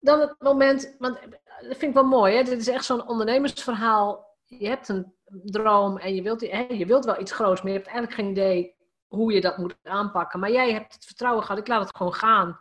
[0.00, 1.20] Dan het moment, want
[1.60, 2.42] dat vind ik wel mooi, hè?
[2.42, 4.38] dit is echt zo'n ondernemersverhaal.
[4.44, 5.14] Je hebt een
[5.44, 8.30] droom en je wilt, hè, je wilt wel iets groots, maar je hebt eigenlijk geen
[8.30, 8.74] idee
[9.06, 10.40] hoe je dat moet aanpakken.
[10.40, 12.60] Maar jij hebt het vertrouwen gehad, ik laat het gewoon gaan.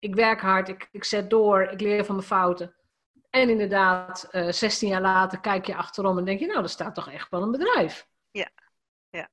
[0.00, 2.74] Ik werk hard, ik, ik zet door, ik leer van mijn fouten.
[3.30, 6.68] En inderdaad, uh, eh, 16 jaar later kijk je achterom en denk je, nou, er
[6.68, 8.06] staat toch echt wel een bedrijf.
[8.30, 8.50] Ja,
[9.10, 9.28] ja.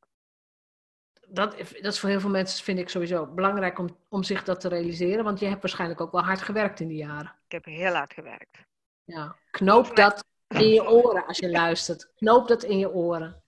[1.28, 4.60] Dat, dat is voor heel veel mensen, vind ik sowieso belangrijk om, om zich dat
[4.60, 5.24] te realiseren.
[5.24, 7.36] Want je hebt waarschijnlijk ook wel hard gewerkt in die jaren.
[7.46, 8.66] Ik heb heel hard gewerkt.
[9.04, 12.12] Ja, knoop dat in je oren als je luistert.
[12.16, 13.44] Knoop dat in je oren.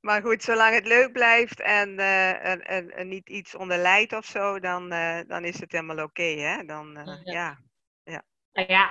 [0.00, 4.60] Maar goed, zolang het leuk blijft en, uh, en, en, niet iets onderlijdt of zo,
[4.60, 6.64] dan, uh, dan is het helemaal oké, hè?
[6.64, 7.22] Dan, uh, ja.
[7.24, 7.58] ja.
[8.02, 8.22] ja.
[8.52, 8.90] Nou ja,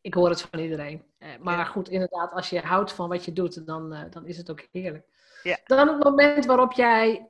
[0.00, 1.04] ik hoor het van iedereen.
[1.40, 4.66] maar goed, inderdaad, als je houdt van wat je doet, dan, dan is het ook
[4.72, 5.06] heerlijk.
[5.42, 5.58] Ja.
[5.64, 7.28] Dan het moment waarop jij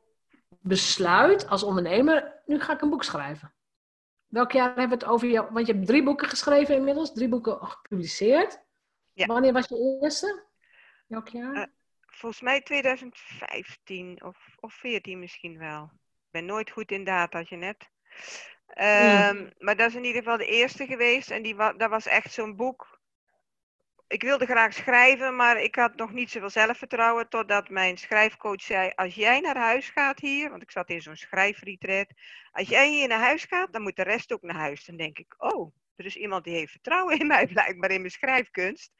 [0.60, 3.54] besluit als ondernemer, nu ga ik een boek schrijven.
[4.26, 5.52] Welk jaar hebben we het over jou?
[5.52, 8.62] Want je hebt drie boeken geschreven inmiddels, drie boeken gepubliceerd.
[9.12, 9.26] Ja.
[9.26, 10.44] Wanneer was je eerste?
[11.06, 11.72] Welk jaar?
[12.14, 15.90] Volgens mij 2015 of, of 14 misschien wel.
[15.94, 17.90] Ik ben nooit goed in data, je net.
[18.68, 21.30] Um, Maar dat is in ieder geval de eerste geweest.
[21.30, 23.00] En die, dat was echt zo'n boek.
[24.06, 27.28] Ik wilde graag schrijven, maar ik had nog niet zoveel zelfvertrouwen.
[27.28, 31.16] Totdat mijn schrijfcoach zei: Als jij naar huis gaat hier, want ik zat in zo'n
[31.16, 32.12] schrijfretreat.
[32.52, 34.84] Als jij hier naar huis gaat, dan moet de rest ook naar huis.
[34.84, 38.12] Dan denk ik: Oh, er is iemand die heeft vertrouwen in mij, blijkbaar in mijn
[38.12, 38.92] schrijfkunst.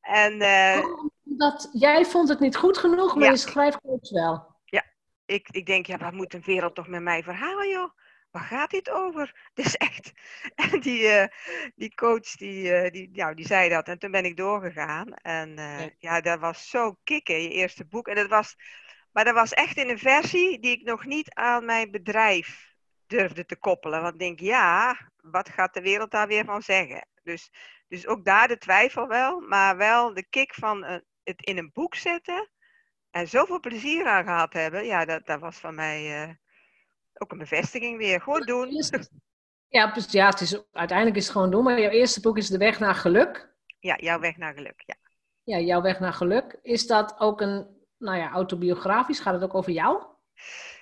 [0.00, 0.84] En, uh,
[1.22, 4.58] dat, jij vond het niet goed genoeg, maar je schrijfcoach wel.
[4.64, 4.84] Ja,
[5.24, 7.90] ik, ik denk, ja, wat moet een wereld toch met mij verhalen, joh?
[8.30, 9.34] Waar gaat dit over?
[9.54, 10.12] Het is echt.
[10.54, 11.24] En die, uh,
[11.74, 13.88] die coach, die, uh, die, nou, die zei dat.
[13.88, 15.14] En toen ben ik doorgegaan.
[15.14, 15.90] En ja.
[15.98, 18.08] ja, dat was zo kicken, je eerste boek.
[18.08, 18.56] En dat was,
[19.12, 22.69] maar dat was echt in een versie die ik nog niet aan mijn bedrijf
[23.10, 24.02] durfde te koppelen.
[24.02, 27.06] Want ik denk, ja, wat gaat de wereld daar weer van zeggen?
[27.22, 27.50] Dus,
[27.88, 31.70] dus ook daar de twijfel wel, maar wel de kick van uh, het in een
[31.72, 32.50] boek zetten
[33.10, 34.84] en zoveel plezier aan gehad hebben.
[34.84, 36.34] Ja, dat, dat was van mij uh,
[37.14, 38.20] ook een bevestiging weer.
[38.20, 38.70] Gewoon doen.
[39.68, 41.64] Ja, ja het is, uiteindelijk is het gewoon doen.
[41.64, 43.54] Maar jouw eerste boek is De Weg naar Geluk.
[43.78, 44.96] Ja, Jouw Weg naar Geluk, ja.
[45.42, 46.58] Ja, Jouw Weg naar Geluk.
[46.62, 47.66] Is dat ook een,
[47.98, 49.20] nou ja, autobiografisch?
[49.20, 50.04] Gaat het ook over jou?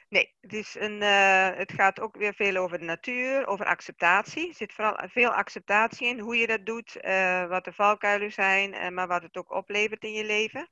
[0.08, 4.48] Nee, het, is een, uh, het gaat ook weer veel over de natuur, over acceptatie.
[4.48, 8.74] Er zit vooral veel acceptatie in, hoe je dat doet, uh, wat de valkuilen zijn,
[8.74, 10.68] uh, maar wat het ook oplevert in je leven.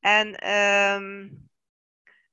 [0.00, 1.48] En um,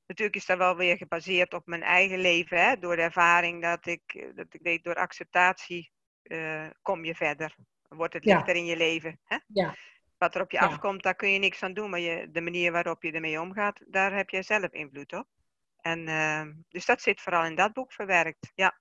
[0.05, 3.86] natuurlijk is dat wel weer gebaseerd op mijn eigen leven, hè, door de ervaring dat
[3.86, 5.91] ik, dat ik weet, door acceptatie
[6.82, 7.55] kom je verder.
[7.88, 8.62] Wordt het lichter ja.
[8.62, 9.19] in je leven.
[9.23, 9.38] Hè?
[9.47, 9.75] Ja.
[10.17, 10.65] Wat er op je ja.
[10.65, 13.82] afkomt, daar kun je niks aan doen, maar je, de manier waarop je ermee omgaat,
[13.88, 15.27] daar heb jij zelf invloed op.
[15.81, 18.79] En, uh, dus dat zit vooral in dat boek verwerkt, ja.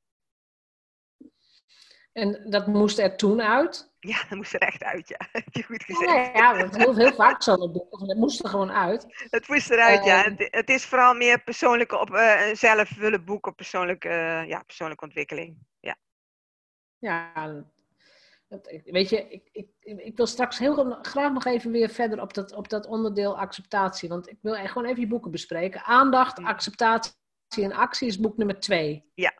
[2.12, 3.92] En dat moest er toen uit?
[3.98, 5.18] Ja, dat moest er echt uit, ja.
[5.32, 6.12] Heb je goed gezegd.
[6.12, 8.00] Ja, ja dat heel, heel vaak zo'n boek.
[8.00, 9.06] Het moest er gewoon uit.
[9.30, 10.24] Het moest eruit, uh, ja.
[10.24, 10.30] Ehm.
[10.36, 15.04] Het, het, is vooral meer persoonlijke op, uh, zelf willen boek op persoonlijke, ja, persoonlijke
[15.04, 15.58] ontwikkeling.
[15.80, 15.96] Ja.
[16.98, 17.64] Ja,
[18.84, 22.52] weet je, ik, ik, ik wil straks heel graag nog even weer verder op dat,
[22.52, 24.08] op dat onderdeel acceptatie.
[24.08, 25.82] Want ik wil gewoon even je boeken bespreken.
[25.82, 27.12] Aandacht, acceptatie
[27.56, 29.10] en actie is boek nummer twee.
[29.14, 29.32] Ja,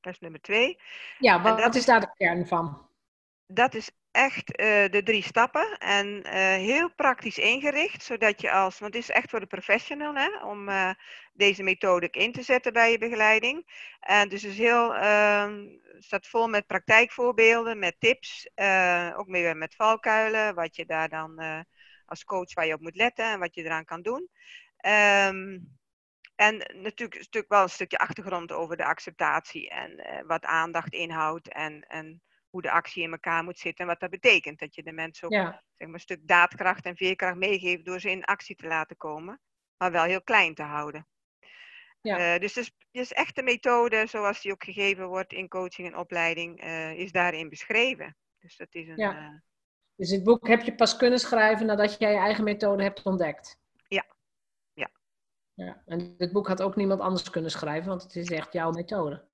[0.00, 0.78] dat is nummer twee.
[1.18, 2.88] Ja, wat, wat is daar de kern van?
[3.46, 8.78] Dat is echt uh, de drie stappen en uh, heel praktisch ingericht, zodat je als,
[8.78, 10.90] want het is echt voor de professional, hè, om uh,
[11.32, 13.66] deze methode in te zetten bij je begeleiding.
[14.00, 15.66] En dus is heel, ehm,
[15.98, 18.48] staat vol met praktijkvoorbeelden, met tips,
[19.16, 21.64] ook meer met valkuilen, wat je daar dan
[22.06, 24.28] als coach waar je op moet letten en wat je eraan kan doen.
[24.86, 25.78] Um,
[26.40, 31.82] En natuurlijk, wel een stukje achtergrond over de acceptatie en eh, wat aandacht inhoudt en,
[31.88, 34.58] en hoe de actie in elkaar moet zitten en wat dat betekent.
[34.58, 38.00] Dat je de mensen ook Ja, zeg maar, een stuk daadkracht en veerkracht meegeeft door
[38.00, 39.40] ze in actie te laten komen,
[39.76, 41.06] maar wel heel klein te houden.
[42.00, 42.34] Ja.
[42.34, 45.96] Eh, dus, dus, dus echt de methode zoals die ook gegeven wordt in coaching en
[45.96, 48.16] opleiding eh, is daarin beschreven.
[48.38, 48.96] Dus dat is een.
[48.96, 49.16] Ja.
[49.16, 49.38] eh,
[49.96, 53.58] dus het boek heb je pas kunnen schrijven nadat jij je eigen methode hebt ontdekt.
[53.88, 54.04] Ja.
[54.72, 54.90] Ja.
[55.54, 55.82] ja.
[55.86, 59.28] En dit boek had ook niemand anders kunnen schrijven, want het is echt jouw methode.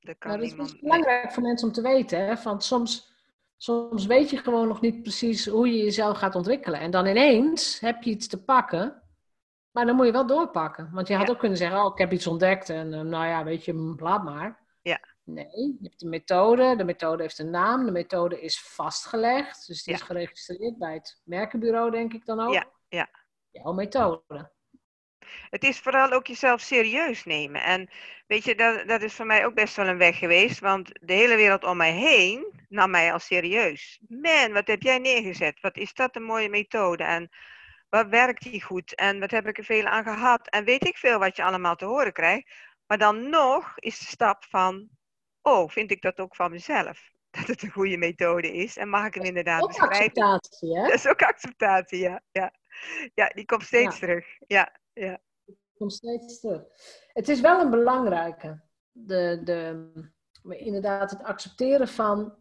[0.00, 0.80] Dat kan Nou, dat is niemand.
[0.80, 2.26] belangrijk voor mensen om te weten.
[2.26, 2.42] Hè?
[2.42, 3.12] Want soms,
[3.56, 6.80] soms weet je gewoon nog niet precies hoe je jezelf gaat ontwikkelen.
[6.80, 9.02] En dan ineens heb je iets te pakken.
[9.70, 10.90] Maar dan moet je wel doorpakken.
[10.92, 11.32] Want je had Ja.
[11.32, 12.68] ook kunnen zeggen, oh, ik heb iets ontdekt.
[12.68, 14.58] En eh, nou ja, weet je, laat maar.
[14.82, 15.00] Ja.
[15.24, 15.46] Nee,
[15.80, 16.76] je hebt een methode.
[16.76, 17.84] De methode heeft een naam.
[17.84, 19.66] De methode is vastgelegd.
[19.66, 20.00] Dus die Ja.
[20.00, 22.52] is geregistreerd bij het merkenbureau, denk ik dan ook.
[22.52, 23.08] Ja, ja.
[23.50, 24.50] Jouw methode.
[25.50, 27.62] Het is vooral ook jezelf serieus nemen.
[27.62, 27.90] En
[28.26, 30.58] weet je, dat, dat is voor mij ook best wel een weg geweest.
[30.60, 34.00] Want de hele wereld om mij heen nam mij al serieus.
[34.08, 35.60] Man, wat heb jij neergezet?
[35.60, 37.04] Wat is dat een mooie methode?
[37.04, 37.30] En
[37.88, 38.94] wat werkt die goed?
[38.94, 40.48] En wat heb ik er veel aan gehad?
[40.48, 42.50] En weet ik veel wat je allemaal te horen krijgt.
[42.86, 44.88] Maar dan nog is de stap van,
[45.42, 47.10] oh, vind ik dat ook van mezelf?
[47.30, 48.76] Dat het een goede methode is.
[48.76, 49.96] En mag ik hem inderdaad Ook beschrijven?
[49.96, 50.82] acceptatie, hè?
[50.82, 52.22] Dat is ook acceptatie, ja.
[52.30, 52.52] Ja,
[53.14, 54.06] ja die komt steeds Ja.
[54.06, 54.26] terug.
[54.46, 55.18] Ja, ja.
[55.76, 56.62] komt steeds terug.
[57.12, 58.62] Het is wel een belangrijke.
[58.92, 59.90] De, de,
[60.48, 62.34] inderdaad, het accepteren van,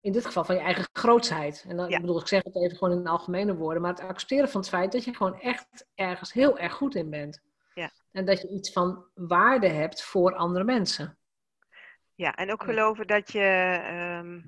[0.00, 1.64] in dit geval, van je eigen grootsheid.
[1.68, 1.94] En dan, Ja.
[1.94, 4.70] ik bedoel, ik zeg het even gewoon in algemene woorden, maar het accepteren van het
[4.70, 7.42] feit dat je gewoon echt ergens heel erg goed in bent.
[7.74, 7.90] Ja.
[8.12, 11.18] En dat je iets van waarde hebt voor andere mensen.
[12.14, 13.40] Ja, en ook geloven dat je,
[13.84, 14.40] ehm,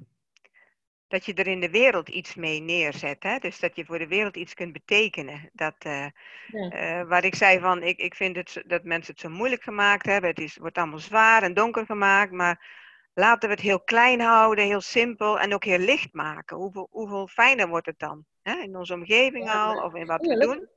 [1.13, 3.23] dat je er in de wereld iets mee neerzet.
[3.23, 3.39] Hè?
[3.39, 5.51] Dus dat je voor de wereld iets kunt betekenen.
[5.53, 6.07] Dat, eh,
[6.47, 6.71] Ja.
[6.71, 10.07] eh, waar ik zei van, ik, ik vind het, dat mensen het zo moeilijk gemaakt
[10.07, 10.31] hebben.
[10.31, 12.33] Het is, wordt allemaal zwaar en donker gemaakt.
[12.33, 12.67] Maar
[13.15, 16.57] laten we het heel klein houden, heel simpel en ook heel licht maken.
[16.57, 18.25] Hoeveel, hoeveel fijner wordt het dan?
[18.43, 18.55] Hè?
[18.61, 20.69] In onze omgeving Ja, al of in wat we doen.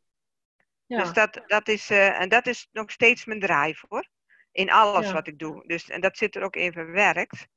[0.85, 0.97] Ja.
[0.97, 4.07] Dus dat, dat is, eh, en dat is nog steeds mijn drive hoor.
[4.51, 5.63] In alles wat ik doe.
[5.67, 7.47] Dus, en dat zit er ook in verwerkt.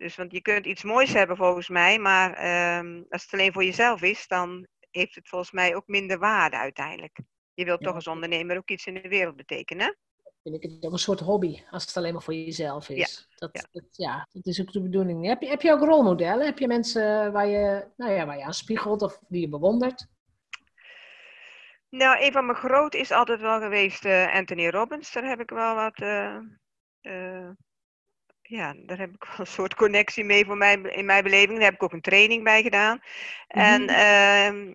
[0.00, 3.64] Dus want je kunt iets moois hebben volgens mij, maar ehm, als het alleen voor
[3.64, 7.18] jezelf is, dan heeft het volgens mij ook minder waarde uiteindelijk.
[7.54, 7.86] Je wilt Ja.
[7.86, 9.96] toch als ondernemer ook iets in de wereld betekenen.
[10.42, 13.28] vind ik het ook een soort hobby, als het alleen maar voor jezelf is.
[13.34, 13.62] Dat, ja.
[13.70, 15.26] Dat, ja, dat is ook de bedoeling.
[15.26, 16.46] Heb je, heb je ook rolmodellen?
[16.46, 20.06] Heb je mensen waar je, nou ja, waar je aan spiegelt of die je bewondert?
[21.88, 25.12] Nou, een van mijn groot is altijd wel geweest eh, Anthony Robbins.
[25.12, 26.00] Daar heb ik wel wat.
[26.00, 26.38] eh,
[28.50, 31.52] ja, daar heb ik wel een soort connectie mee voor mij, in mijn beleving.
[31.54, 33.00] Daar heb ik ook een training bij gedaan.
[33.48, 33.90] En Mhm.
[33.90, 34.74] ehm,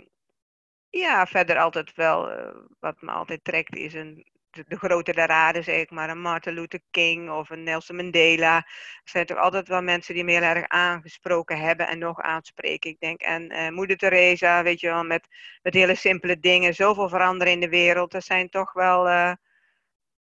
[0.90, 2.32] ja, verder altijd wel.
[2.32, 6.10] eh, wat me altijd trekt is een, de, de grote raden, zeg ik maar.
[6.10, 8.56] Een Martin Luther King of een Nelson Mandela.
[8.58, 8.66] Er
[9.12, 12.90] zijn toch altijd wel mensen die me heel erg aangesproken hebben en nog aanspreken.
[12.90, 15.28] Ik denk, en eh, Moeder Teresa, weet je wel, met,
[15.62, 16.74] met hele simpele dingen.
[16.76, 18.12] Zoveel veranderen in de wereld.
[18.12, 19.36] Dat zijn toch wel.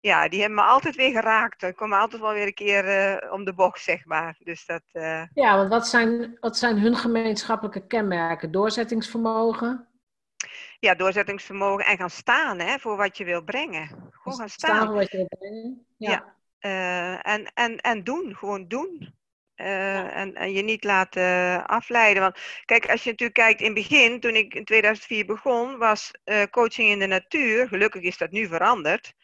[0.05, 1.63] Ja, die hebben me altijd weer geraakt.
[1.63, 4.37] Ik kom altijd wel weer een keer eh, om de bocht, zeg maar.
[4.39, 4.83] Dus dat.
[4.93, 8.51] eh, Ja, want wat zijn, wat zijn hun gemeenschappelijke kenmerken?
[8.51, 9.89] Doorzettingsvermogen?
[10.79, 13.89] ja, doorzettingsvermogen en gaan staan hè, voor wat je wil brengen.
[13.89, 14.87] Gewoon gaan Staan staan.
[14.87, 15.87] voor wat je wil brengen?
[15.97, 16.11] Ja.
[16.11, 16.35] Ja.
[16.59, 19.15] Eh, en, en, en doen, gewoon doen.
[19.55, 20.11] Ja.
[20.11, 22.23] en, en je niet laten afleiden.
[22.23, 26.11] Want kijk, als je natuurlijk kijkt in het begin, toen ik in 2004 begon, was
[26.51, 29.15] coaching in de natuur, gelukkig is dat nu veranderd,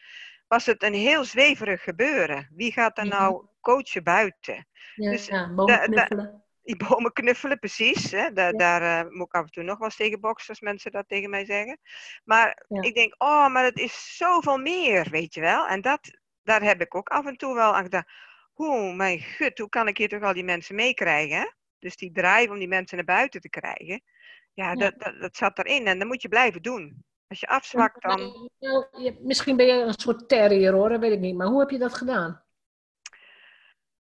[0.51, 2.49] was het een heel zweverig gebeuren.
[2.55, 4.67] Wie gaat er nou coachen buiten?
[4.95, 6.43] Ja, Dus ja, bomen knuffelen.
[6.63, 8.11] Die bomen knuffelen, precies.
[8.11, 8.31] Hè?
[8.31, 8.57] Daar, Ja.
[8.57, 11.07] daar eh, moet ik af en toe nog wel eens tegen boksen als mensen dat
[11.07, 11.79] tegen mij zeggen.
[12.23, 12.81] Maar Ja.
[12.81, 15.67] ik denk, oh, maar het is zoveel meer, weet je wel.
[15.67, 18.11] En dat, daar heb ik ook af en toe wel aan gedacht.
[18.53, 21.55] Hoe, mijn gut, hoe kan ik hier toch al die mensen meekrijgen?
[21.79, 24.03] Dus die drive om die mensen naar buiten te krijgen.
[24.53, 24.75] Ja, Ja.
[24.75, 27.03] Dat, dat, dat zat erin en dat moet je blijven doen.
[27.31, 28.49] Als je afzwakt, dan...
[28.59, 31.35] Je- misschien ben je een soort terrier hoor, dat weet ik niet.
[31.35, 32.43] Maar hoe heb je dat gedaan?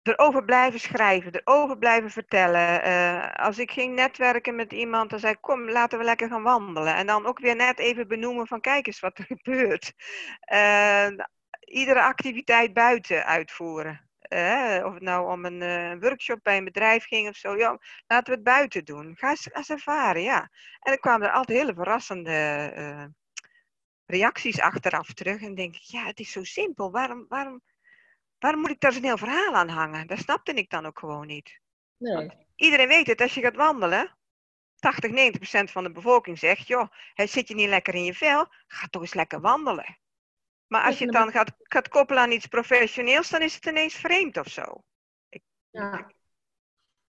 [0.01, 2.83] erover blijven schrijven, erover blijven vertellen.
[2.83, 6.43] Eh, als ik ging netwerken met iemand, dan zei ik, kom, laten we lekker gaan
[6.43, 6.95] wandelen.
[6.95, 9.93] En dan ook weer net even benoemen van, kijk eens wat er gebeurt.
[10.39, 11.07] Eh,
[11.59, 14.09] iedere activiteit buiten uitvoeren.
[14.31, 17.57] Eh, of het nou om een eh, workshop bij een bedrijf ging of zo.
[17.57, 19.15] Ja, laten we het buiten doen.
[19.15, 20.39] Ga eens, ervaren, ja.
[20.79, 22.31] En dan kwamen er altijd hele verrassende
[22.75, 23.05] eh,
[24.05, 25.41] reacties achteraf terug.
[25.41, 26.91] En denk ik, ja, het is zo simpel.
[26.91, 27.61] Waarom, waarom,
[28.39, 30.07] waarom moet ik daar zo'n heel verhaal aan hangen?
[30.07, 31.59] Dat snapte ik dan ook gewoon niet.
[31.97, 32.31] Nee.
[32.55, 34.17] Iedereen weet het, als je gaat wandelen,
[34.75, 38.47] 80, 90 procent van de bevolking zegt, joh, zit je niet lekker in je vel?
[38.67, 39.99] Ga toch eens lekker wandelen.
[40.71, 43.93] Maar als je het dan gaat, gaat koppelen aan iets professioneels, dan is het ineens
[43.93, 44.83] vreemd of zo.
[45.69, 46.11] Ja.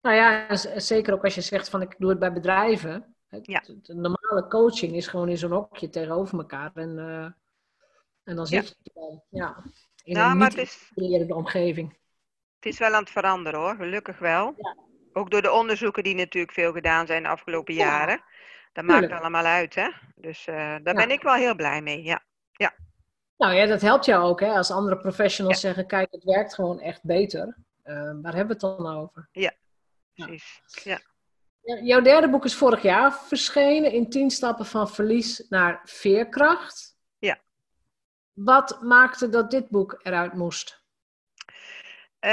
[0.01, 3.15] Nou ja, zeker ook als je zegt van ik doe het bij bedrijven.
[3.41, 3.63] Ja.
[3.81, 6.71] De normale coaching is gewoon in zo'n hokje tegenover elkaar.
[6.73, 7.25] En, uh,
[8.23, 9.63] en dan zit je dan ja,
[10.03, 10.91] in nou, een niet is...
[11.27, 11.97] omgeving.
[12.55, 14.53] Het is wel aan het veranderen hoor, gelukkig wel.
[14.57, 14.77] Ja.
[15.13, 18.23] Ook door de onderzoeken die natuurlijk veel gedaan zijn de afgelopen jaren.
[18.73, 19.89] Dat maakt allemaal uit, hè?
[20.15, 22.23] Dus uh, daar ben ik wel heel blij mee, ja.
[22.51, 22.73] ja.
[23.37, 24.53] Nou ja, dat helpt jou ook, hè?
[24.53, 27.57] Als andere professionals zeggen, kijk, het werkt gewoon echt beter.
[27.85, 29.29] Uh, waar hebben we het dan over?
[29.31, 29.53] Ja,
[30.13, 30.61] precies.
[30.83, 30.99] Ja.
[31.83, 36.97] Jouw derde boek is vorig jaar verschenen in 10 stappen van verlies naar veerkracht.
[37.17, 37.37] Ja.
[38.33, 40.83] Wat maakte dat dit boek eruit moest?
[42.19, 42.31] Uh,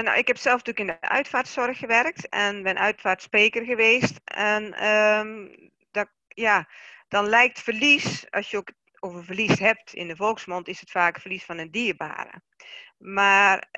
[0.00, 4.20] nou, ik heb zelf natuurlijk in de uitvaartzorg gewerkt en ben uitvaartspreker geweest.
[4.24, 6.68] En um, dat, ja,
[7.08, 8.70] dan lijkt verlies, als je ook
[9.06, 12.42] over verlies hebt in de volksmond, is het vaak verlies van een dierbare.
[12.98, 13.68] Maar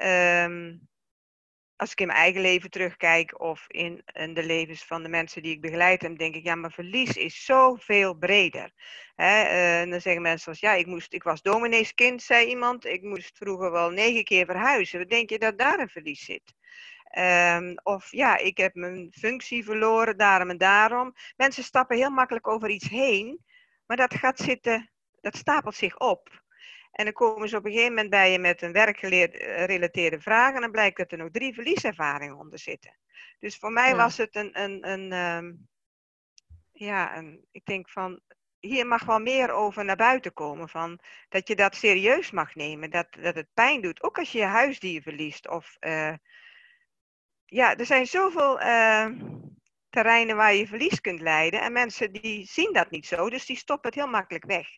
[0.44, 0.88] um,
[1.76, 5.42] als ik in mijn eigen leven terugkijk of in, in, de levens van de mensen
[5.42, 8.72] die ik begeleid heb, denk ik, ja, maar verlies is zoveel breder.
[9.14, 9.42] Hè?
[9.42, 13.36] En dan zeggen mensen als, ja, ik, moest, ik was domineeskind, zei iemand, ik moest
[13.36, 15.08] vroeger wel negen keer verhuizen.
[15.08, 16.54] Denk je dat daar een verlies zit?
[17.18, 21.14] Um, of ja, ik heb mijn functie verloren, daarom en daarom.
[21.36, 23.44] Mensen stappen heel makkelijk over iets heen,
[23.86, 26.42] maar dat gaat zitten, dat stapelt zich op.
[26.92, 30.60] En dan komen ze op een gegeven moment bij je met een werkgerelateerde vraag en
[30.60, 32.96] dan blijkt dat er nog drie verlieservaringen onder zitten.
[33.38, 35.68] Dus voor mij was het een, een, een um,
[36.72, 38.20] ja, een, ik denk van,
[38.58, 40.68] hier mag wel meer over naar buiten komen.
[40.68, 44.02] Van, dat je dat serieus mag nemen, dat, dat het pijn doet.
[44.02, 45.48] Ook als je je huisdier verliest.
[45.48, 46.14] Of, uh,
[47.44, 49.08] ja, er zijn zoveel uh,
[49.90, 51.60] terreinen waar je verlies kunt leiden.
[51.60, 54.68] En mensen die zien dat niet zo, dus die stoppen het heel makkelijk weg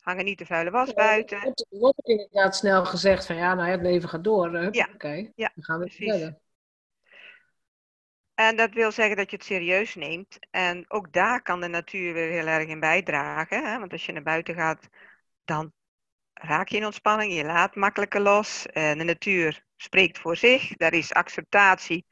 [0.00, 1.36] hangen niet de vuile was buiten.
[1.36, 4.74] Er wordt, wordt inderdaad snel gezegd van ja, nou ja, het leven gaat door.
[4.74, 4.88] ja.
[4.94, 6.10] Oké, ja, dan gaan we precies.
[6.10, 6.38] verder.
[8.34, 10.38] En dat wil zeggen dat je het serieus neemt.
[10.50, 13.64] En ook daar kan de natuur weer heel erg in bijdragen.
[13.64, 13.78] Hè?
[13.78, 14.88] Want als je naar buiten gaat,
[15.44, 15.72] dan
[16.34, 17.34] raak je in ontspanning.
[17.34, 18.66] Je laat makkelijker los.
[18.66, 20.76] En de natuur spreekt voor zich.
[20.76, 22.06] Daar is acceptatie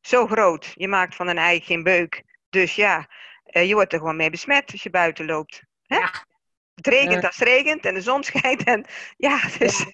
[0.00, 0.72] zo groot.
[0.74, 2.24] Je maakt van een ei geen beuk.
[2.50, 3.08] Dus ja,
[3.44, 5.62] eh, je wordt er gewoon mee besmet als je buiten loopt.
[5.86, 5.96] Hè?
[5.96, 6.28] Ja.
[6.82, 8.64] Het regent als het regent en de zon schijnt.
[8.64, 8.84] En
[9.16, 9.86] ja, dus...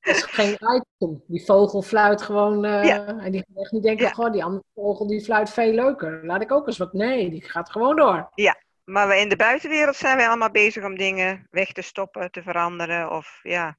[0.00, 1.22] Dat is geen item.
[1.26, 2.64] Die vogel fluit gewoon.
[2.64, 4.30] Uh, En die gaat echt niet denken: ja.
[4.30, 6.26] die andere vogel die fluit veel leuker.
[6.26, 6.92] Laat ik ook eens wat.
[6.92, 8.30] Nee, die gaat gewoon door.
[8.34, 12.30] Ja, maar we in de buitenwereld zijn we allemaal bezig om dingen weg te stoppen,
[12.30, 13.10] te veranderen.
[13.10, 13.78] Of ja.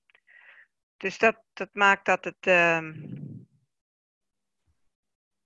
[0.98, 2.48] Dus dat, dat maakt dat het.
[2.48, 2.80] Uh,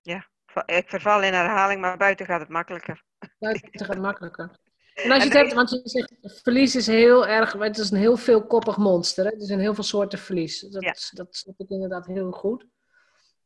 [0.00, 0.26] ja,
[0.66, 3.02] ik verval in herhaling, maar buiten gaat het makkelijker.
[3.38, 4.50] Buiten gaat het makkelijker.
[4.94, 7.98] En als je het hebt, want je zegt, verlies is heel erg, het is een
[7.98, 9.24] heel veelkoppig monster.
[9.24, 9.30] Hè?
[9.30, 10.60] Er zijn heel veel soorten verlies.
[10.60, 10.94] Dat, ja.
[11.10, 12.66] dat snap ik inderdaad heel goed.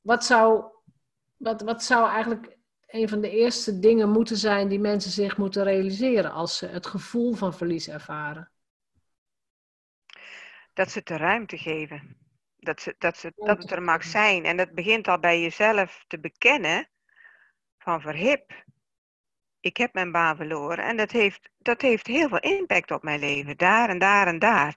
[0.00, 0.64] Wat zou,
[1.36, 2.56] wat, wat zou eigenlijk
[2.86, 6.86] een van de eerste dingen moeten zijn die mensen zich moeten realiseren als ze het
[6.86, 8.50] gevoel van verlies ervaren?
[10.72, 12.16] Dat ze het de ruimte geven.
[12.56, 14.44] Dat, ze, dat, ze, dat het er mag zijn.
[14.44, 16.88] En dat begint al bij jezelf te bekennen
[17.78, 18.64] van verhip
[19.68, 23.20] ik heb mijn baan verloren en dat heeft, dat heeft heel veel impact op mijn
[23.20, 24.76] leven, daar en daar en daar.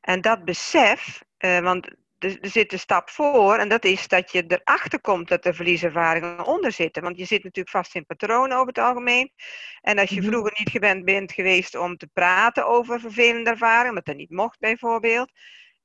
[0.00, 1.86] En dat besef, uh, want
[2.18, 5.54] er, er, zit een stap voor en dat is dat je erachter komt dat er
[5.54, 7.02] verlieservaringen onder zitten.
[7.02, 9.32] Want je zit natuurlijk vast in patronen over het algemeen.
[9.80, 10.30] En als je mhm.
[10.30, 14.58] vroeger niet gewend bent geweest om te praten over vervelende ervaringen, omdat dat niet mocht
[14.58, 15.32] bijvoorbeeld,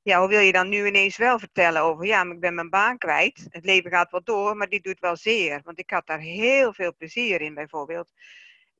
[0.04, 2.70] ja, hoe wil je dan nu ineens wel vertellen over, ja, maar ik ben mijn
[2.70, 3.46] baan kwijt.
[3.48, 5.60] Het leven gaat wel door, maar die doet wel zeer.
[5.64, 8.12] Want ik had daar heel veel plezier in, bijvoorbeeld.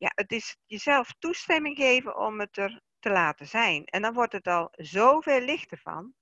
[0.05, 3.85] Ja, het is jezelf toestemming geven om het er te laten zijn.
[3.85, 6.15] En dan wordt het al zoveel lichter van.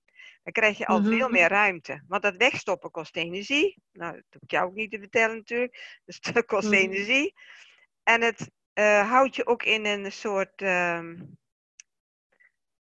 [0.42, 1.08] Dan krijg je al mhm.
[1.08, 2.02] veel meer ruimte.
[2.06, 3.82] Want dat wegstoppen kost energie.
[3.92, 6.00] Nou, dat hoef ik jou ook niet te vertellen natuurlijk.
[6.04, 6.76] Dus dat kost mhm.
[6.76, 7.34] energie.
[8.02, 10.60] En het uh, houdt je ook in een soort...
[10.60, 11.12] Uh,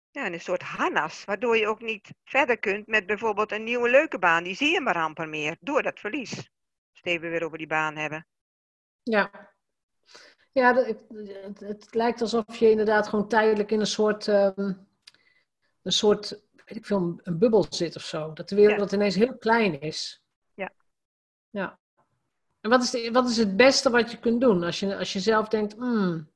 [0.10, 4.20] ja, een soort harnas, waardoor je ook niet verder kunt met bijvoorbeeld een nieuwe leuke
[4.20, 4.44] baan.
[4.44, 6.38] Die zie je maar amper meer, door dat verlies.
[6.92, 8.28] Als we weer over die baan hebben.
[9.04, 9.53] Ja,
[10.54, 10.98] ja het,
[11.44, 14.88] het, het lijkt alsof je inderdaad gewoon tijdelijk in een soort, um,
[15.82, 18.34] een soort weet ik veel, een bubbel zit of zo.
[18.34, 20.24] Dat de wereld ineens heel klein is.
[20.54, 20.72] Ja.
[21.50, 21.80] Ja.
[22.62, 25.14] En wat is, de, wat is het beste wat je kunt doen als je, als
[25.14, 26.32] je zelf denkt, hmm,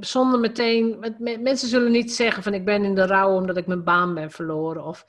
[0.00, 3.84] zonder meteen, mensen zullen niet zeggen van ik ben in de rouw omdat ik mijn
[3.84, 4.84] baan ben verloren.
[4.84, 5.06] Of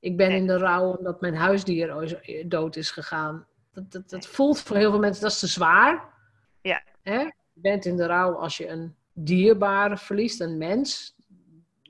[0.00, 3.46] ik ben in de rouw omdat mijn huisdier dood is gegaan.
[3.72, 6.14] Dat, dat, dat voelt voor heel veel mensen, dat is te zwaar.
[6.60, 6.82] Ja.
[7.02, 7.28] Hè?
[7.62, 11.16] Je bent in de rouw als je een dierbare verliest, een mens.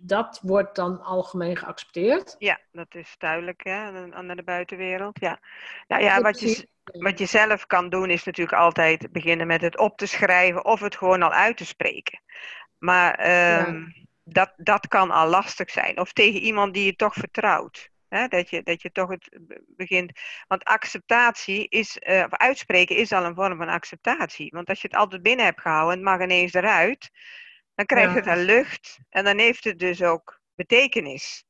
[0.00, 2.36] dat wordt dan algemeen geaccepteerd.
[2.38, 5.20] Ja, dat is duidelijk hè, naar de buitenwereld.
[5.20, 5.40] Ja.
[5.88, 9.78] Nou ja, wat je, wat je zelf kan doen is natuurlijk altijd beginnen met het
[9.78, 12.20] op te schrijven of het gewoon al uit te spreken.
[12.78, 13.84] Maar ehm,
[14.24, 15.98] dat, dat kan al lastig zijn.
[15.98, 17.90] Of tegen iemand die je toch vertrouwt.
[18.08, 18.28] Hè?
[18.28, 20.20] Dat, je, dat je toch het begint.
[20.46, 24.50] Want acceptatie is, uh, of uitspreken is al een vorm van acceptatie.
[24.50, 27.10] Want als je het altijd binnen hebt gehouden en het mag ineens eruit,
[27.74, 31.46] dan krijgt het een lucht en dan heeft het dus ook betekenis.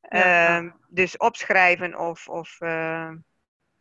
[0.00, 3.10] Ehm, dus opschrijven of, of uh,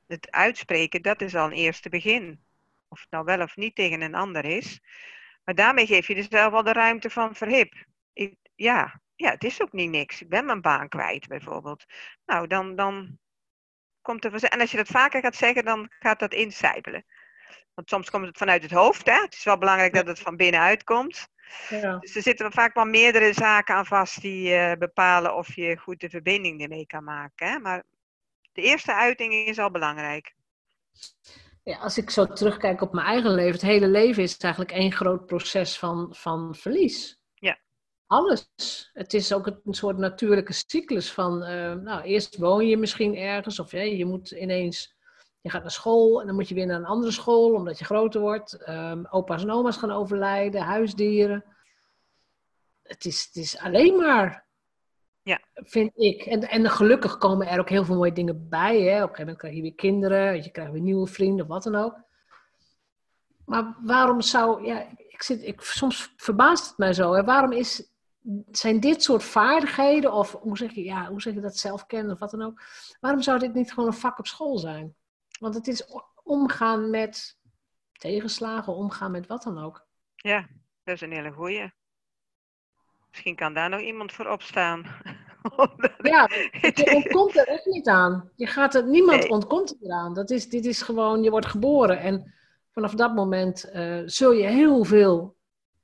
[0.08, 2.44] het uitspreken, dat is al een eerste begin.
[2.88, 4.82] Of het nou wel of niet tegen een ander is.
[5.44, 7.74] Maar daarmee geef je dus al de ruimte van verhip.
[8.14, 10.22] Ik, ja, ja, het is ook niet niks.
[10.22, 11.86] Ik ben mijn baan kwijt, bijvoorbeeld.
[12.26, 13.20] Nou, dan, dan
[14.02, 14.44] komt er...
[14.44, 17.06] En als je dat vaker gaat zeggen, dan gaat dat incijpelen.
[17.74, 19.22] Want soms komt het vanuit het hoofd, hè.
[19.22, 21.28] Het is wel belangrijk dat het van binnenuit komt.
[21.70, 21.98] Ja.
[21.98, 26.00] Dus er zitten vaak wel meerdere zaken aan vast die uh, bepalen of je goed
[26.00, 27.48] de verbinding ermee kan maken.
[27.48, 27.60] Hè?
[27.60, 27.84] Maar
[28.52, 30.36] de eerste uiting is al belangrijk.
[31.64, 34.92] Ja, als ik zo terugkijk op mijn eigen leven, het hele leven is eigenlijk één
[34.92, 37.20] groot proces van, van verlies.
[38.08, 38.50] Alles.
[38.94, 43.60] Het is ook een soort natuurlijke cyclus van, uh, nou, eerst woon je misschien ergens
[43.60, 44.96] of ja, je moet ineens,
[45.42, 47.86] je gaat naar school en dan moet je weer naar een andere school omdat je
[47.86, 48.70] groter wordt.
[48.70, 51.46] Um, opa's en oma's gaan overlijden, huisdieren.
[52.84, 54.46] Het is, het is alleen maar
[55.26, 55.40] ja.
[55.54, 56.22] Vind ik.
[56.22, 58.82] En, en gelukkig komen er ook heel veel mooie dingen bij.
[58.82, 59.04] Hè?
[59.04, 61.64] Op een gegeven moment krijg je weer kinderen, je krijgt weer nieuwe vrienden, of wat
[61.64, 61.96] dan ook.
[63.46, 67.14] Maar waarom zou, ja, ik zit, ik, soms verbaast het mij zo.
[67.14, 67.24] Hè?
[67.24, 67.95] Waarom is,
[68.52, 72.14] zijn dit soort vaardigheden, of hoe zeg je, ja, hoe zeg je dat zelf kennen,
[72.14, 72.62] of wat dan ook.
[73.00, 74.96] Waarom zou dit niet gewoon een vak op school zijn?
[75.40, 75.88] Want het is
[76.24, 77.38] omgaan met
[77.92, 79.88] tegenslagen, omgaan met wat dan ook.
[80.16, 80.48] Ja,
[80.84, 81.72] dat is een hele goeie.
[83.10, 84.84] Misschien kan daar nog iemand voor opstaan.
[86.12, 88.32] ja, je ontkomt er echt niet aan.
[88.36, 90.14] Je gaat er, niemand ontkomt er eraan.
[90.14, 92.00] Dat is, dit is gewoon, je wordt geboren.
[92.00, 92.34] En
[92.72, 95.36] vanaf dat moment uh, zul je heel veel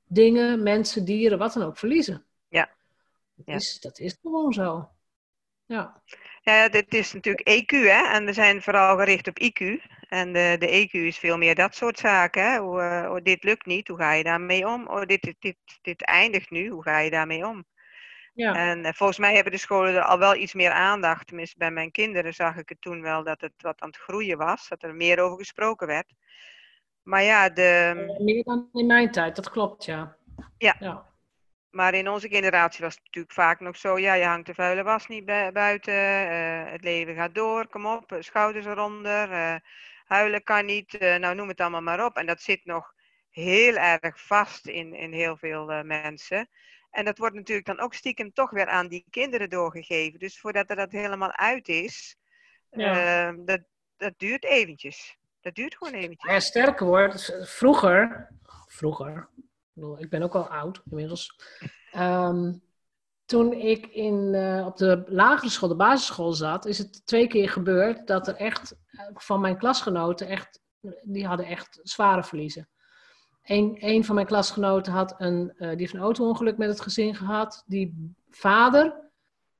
[0.04, 2.24] dingen, mensen, dieren, wat dan ook verliezen.
[3.44, 3.52] Ja.
[3.52, 3.62] Dat.
[3.62, 4.88] Is, dat is gewoon zo.
[5.66, 6.02] Ja.
[6.40, 8.12] Ja, dit is natuurlijk EQ, hè?
[8.12, 9.90] En we zijn vooral gericht op IQ.
[10.08, 12.52] En de, de EQ is veel meer dat soort zaken.
[12.52, 12.58] Hè?
[12.58, 14.88] Hoe, uh, oh, dit lukt niet, hoe ga je daarmee om?
[14.88, 17.64] Oh, dit, dit, dit, dit eindigt nu, hoe ga je daarmee om?
[18.34, 18.54] Ja.
[18.54, 21.26] En uh, volgens mij hebben de scholen er al wel iets meer aandacht.
[21.26, 24.38] Tenminste, bij mijn kinderen zag ik het toen wel dat het wat aan het groeien
[24.38, 24.68] was.
[24.68, 26.12] Dat er meer over gesproken werd.
[27.02, 28.14] Maar ja, de...
[28.18, 30.16] Meer dan in mijn tijd, dat klopt, ja.
[30.58, 30.76] Ja.
[30.78, 31.11] ja.
[31.72, 34.82] Maar in onze generatie was het natuurlijk vaak nog zo, ja, je hangt de vuile
[34.82, 39.54] was niet buiten, uh, het leven gaat door, kom op, schouders eronder, uh,
[40.04, 42.16] huilen kan niet, uh, nou noem het allemaal maar op.
[42.16, 42.94] En dat zit nog
[43.30, 46.48] heel erg vast in, in heel veel mensen.
[46.90, 50.18] En dat wordt natuurlijk dan ook stiekem toch weer aan die kinderen doorgegeven.
[50.18, 52.16] Dus voordat er dat helemaal uit is,
[52.70, 53.32] ja.
[53.32, 53.60] dat,
[53.96, 55.16] dat duurt eventjes.
[55.40, 56.32] Dat duurt gewoon eventjes.
[56.32, 58.28] Ja, sterker wordt, vroeger,
[58.66, 59.28] vroeger,
[59.74, 61.36] ik ben ook al oud inmiddels.
[61.96, 62.62] Um,
[63.32, 67.48] toen ik in, uh, op de lagere school, de basisschool zat, is het twee keer
[67.48, 70.60] gebeurd dat er echt eh, van mijn klasgenoten echt,
[71.02, 72.68] die hadden echt zware verliezen.
[73.42, 77.14] Een, een van mijn klasgenoten had een, uh, die heeft een auto-ongeluk met het gezin
[77.14, 77.64] gehad.
[77.66, 79.10] Die vader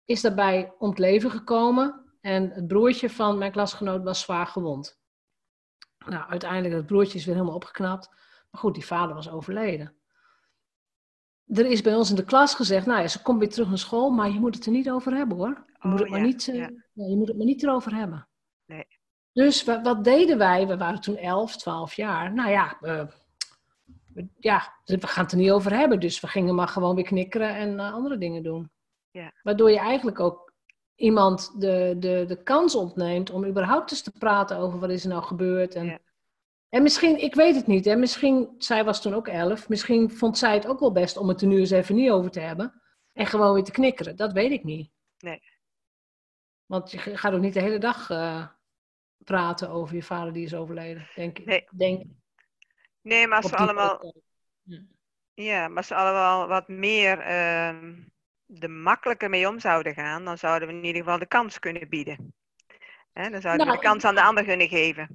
[0.05, 5.01] is daarbij om het leven gekomen en het broertje van mijn klasgenoot was zwaar gewond.
[6.07, 8.09] Nou, uiteindelijk, het broertje is weer helemaal opgeknapt.
[8.51, 9.97] Maar goed, die vader was overleden
[11.47, 13.79] er is bij ons in de klas gezegd, nou ja, ze komt weer terug naar
[13.79, 15.65] school, maar je moet het er niet over hebben hoor.
[15.81, 18.29] Je, moet, oh, het maar niet, uh, je moet het maar niet erover hebben.
[18.67, 18.87] Nee.
[19.33, 20.67] Dus wat, wat, deden wij?
[20.67, 22.33] We waren toen 11, 12 jaar.
[22.35, 23.05] Nou ja, uh,
[24.15, 26.01] we, ja, we gaan het er niet over hebben.
[26.01, 28.71] Dus we gingen maar gewoon weer knikkeren en uh, andere dingen doen.
[29.11, 29.33] Ja.
[29.43, 30.53] Waardoor je eigenlijk ook
[30.95, 35.11] iemand de, de, de kans ontneemt om überhaupt eens te praten over wat is er
[35.11, 35.75] nou gebeurd.
[35.75, 36.01] En.
[36.73, 40.39] En misschien, ik weet het niet, hè, misschien, zij was toen ook elf, misschien vond
[40.39, 42.83] zij het ook wel best om het er nu eens even niet over te hebben.
[43.13, 44.91] En gewoon weer te knikkeren, dat weet ik niet.
[45.19, 45.43] Nee.
[46.67, 48.47] Want je gaat ook niet de hele dag uh,
[49.25, 51.45] praten over je vader die is overleden, denk ik.
[51.45, 52.05] Nee, denk,
[53.01, 54.15] nee maar als ze allemaal...
[55.35, 55.69] Ja.
[55.69, 57.69] maar als ze allemaal wat meer uh,
[58.59, 61.89] er makkelijker mee om zouden gaan, dan zouden we in ieder geval de kans kunnen
[61.89, 62.35] bieden.
[63.13, 65.09] Hè, dan zouden nou, we de kans aan de ander kunnen geven.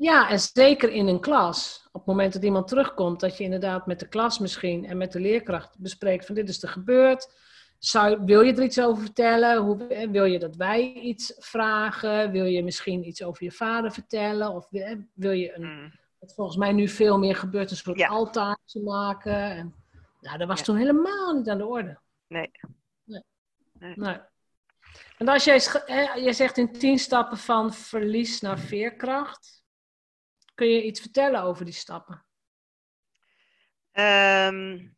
[0.00, 1.88] Ja, en zeker in een klas.
[1.92, 5.12] Op het moment dat iemand terugkomt, dat je inderdaad met de klas misschien en met
[5.12, 7.34] de leerkracht bespreekt van dit is er gebeurd.
[7.78, 9.56] Zou, wil je er iets over vertellen?
[9.56, 12.30] Hoe, wil je dat wij iets vragen?
[12.30, 14.48] Wil je misschien iets over je vader vertellen?
[14.54, 14.70] Of
[15.14, 15.92] wil je een, mm.
[16.18, 18.08] wat volgens mij nu veel meer gebeurt, een soort ja.
[18.08, 19.50] altaartje maken?
[19.50, 19.74] En,
[20.20, 21.98] nou, dat was toen helemaal niet aan de orde.
[22.26, 22.50] Nee.
[23.04, 23.22] Nee.
[23.94, 24.18] nee.
[25.18, 25.60] En als jij,
[26.16, 29.59] jij zegt in tien stappen van verlies naar veerkracht,
[30.60, 32.24] kun je iets vertellen over die stappen?
[33.92, 34.96] Um,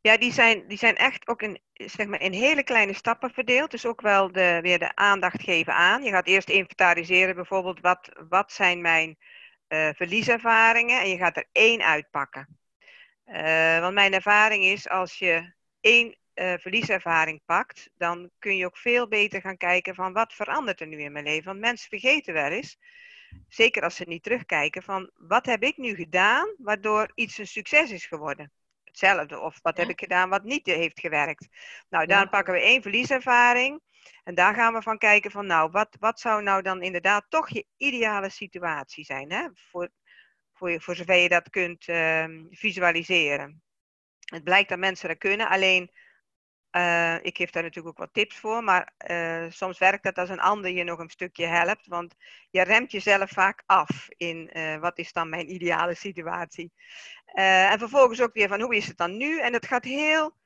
[0.00, 3.70] ja, die zijn, die zijn echt ook in, zeg maar, in hele kleine stappen verdeeld.
[3.70, 6.02] Dus ook wel de, weer de aandacht geven aan.
[6.02, 9.18] Je gaat eerst inventariseren bijvoorbeeld wat, wat zijn mijn
[9.68, 11.00] uh, verlieservaringen.
[11.00, 12.58] En je gaat er één uitpakken.
[13.26, 18.76] Uh, want mijn ervaring is als je één uh, verlieservaring pakt, dan kun je ook
[18.76, 21.44] veel beter gaan kijken van wat verandert er nu in mijn leven.
[21.44, 22.78] Want mensen vergeten wel eens,
[23.48, 27.90] zeker als ze niet terugkijken, van wat heb ik nu gedaan waardoor iets een succes
[27.90, 28.52] is geworden
[28.96, 29.40] hetzelfde.
[29.40, 31.48] Of wat heb ik gedaan wat niet heeft gewerkt.
[31.88, 33.80] Nou, dan pakken we één verlieservaring.
[34.24, 37.48] En daar gaan we van kijken van, nou, wat, wat zou nou dan inderdaad toch
[37.48, 39.32] je ideale situatie zijn?
[39.32, 39.48] Hè?
[39.54, 39.90] Voor,
[40.52, 43.62] voor, voor zover je dat kunt uh, visualiseren.
[44.18, 45.90] Het blijkt dat mensen dat kunnen, alleen
[46.76, 50.28] uh, ik geef daar natuurlijk ook wat tips voor, maar uh, soms werkt dat als
[50.28, 52.14] een ander je nog een stukje helpt, want
[52.50, 56.72] je remt jezelf vaak af in uh, wat is dan mijn ideale situatie.
[57.34, 59.40] en vervolgens ook weer van hoe is het dan nu?
[59.40, 60.36] En het gaat heel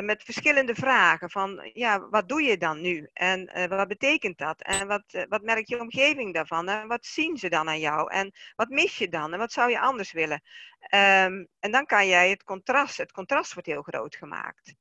[0.00, 3.08] met verschillende vragen van ja, wat doe je dan nu?
[3.12, 4.62] En wat betekent dat?
[4.62, 6.68] En wat, wat merkt je omgeving daarvan?
[6.68, 8.10] En wat zien ze dan aan jou?
[8.12, 9.32] En wat mis je dan?
[9.32, 10.42] En wat zou je anders willen?
[10.80, 14.74] Um, en dan kan jij het contrast, het contrast wordt heel groot gemaakt.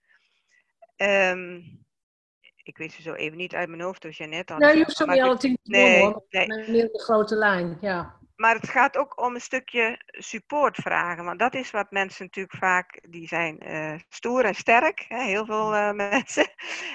[0.97, 1.83] Um,
[2.63, 4.57] ik weet ze zo even niet uit mijn hoofd, dus net al.
[4.57, 5.37] Nee, je hoeft zo niet hoor.
[5.63, 6.13] Nee.
[6.47, 8.19] Meer de grote lijn, ja.
[8.35, 11.25] Maar het gaat ook om een stukje support vragen.
[11.25, 15.45] Want dat is wat mensen natuurlijk vaak, die zijn uh, stoer en sterk, hè, heel
[15.45, 16.47] veel uh, mensen.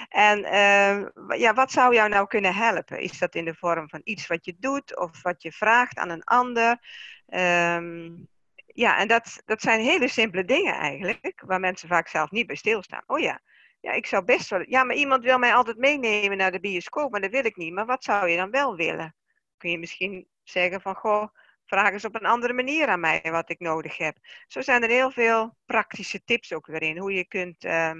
[0.09, 2.99] En uh, ja, wat zou jou nou kunnen helpen?
[2.99, 6.09] Is dat in de vorm van iets wat je doet of wat je vraagt aan
[6.09, 6.79] een ander?
[7.27, 8.27] Um,
[8.65, 12.55] ja, en dat, dat zijn hele simpele dingen eigenlijk, waar mensen vaak zelf niet bij
[12.55, 13.03] stilstaan.
[13.07, 13.41] Oh ja,
[13.81, 14.69] ja, ik zou best wel.
[14.69, 17.73] Ja, maar iemand wil mij altijd meenemen naar de bioscoop, maar dat wil ik niet.
[17.73, 19.15] Maar wat zou je dan wel willen?
[19.57, 21.27] Kun je misschien zeggen van, goh,
[21.65, 24.17] vraag eens op een andere manier aan mij wat ik nodig heb.
[24.47, 26.97] Zo zijn er heel veel praktische tips ook weer in.
[26.97, 27.93] Hoe je kunt, uh,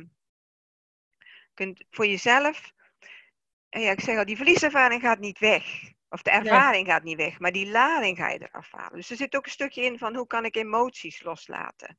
[1.53, 2.71] kunt voor jezelf.
[3.69, 5.91] Ja, ik zeg al, die verlieservaring gaat niet weg.
[6.09, 8.95] Of de ervaring gaat niet weg, maar die lading ga je eraf halen.
[8.95, 11.97] Dus er zit ook een stukje in van hoe kan ik emoties loslaten?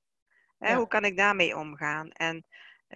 [0.58, 2.10] Hè, Hoe kan ik daarmee omgaan?
[2.10, 2.46] En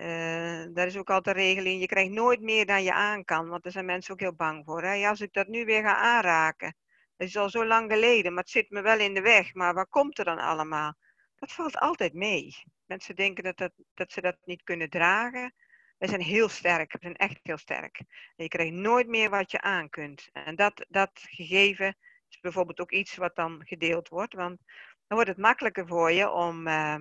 [0.00, 1.80] uh, daar is ook altijd een regeling.
[1.80, 3.48] Je krijgt nooit meer dan je aan kan.
[3.48, 4.82] Want daar zijn mensen ook heel bang voor.
[4.82, 4.92] Hè?
[4.92, 6.76] Ja, als ik dat nu weer ga aanraken.
[7.16, 9.54] Dat is al zo lang geleden, maar het zit me wel in de weg.
[9.54, 10.94] Maar wat komt er dan allemaal?
[11.34, 12.54] Dat valt altijd mee.
[12.86, 15.54] Mensen denken dat, dat, dat ze dat niet kunnen dragen.
[15.98, 16.92] Wij zijn heel sterk.
[16.92, 18.00] We zijn echt heel sterk.
[18.36, 20.28] Je krijgt nooit meer wat je aan kunt.
[20.32, 21.96] En dat, dat gegeven
[22.28, 24.34] is bijvoorbeeld ook iets wat dan gedeeld wordt.
[24.34, 24.58] Want
[25.06, 26.96] dan wordt het makkelijker voor je om, uh,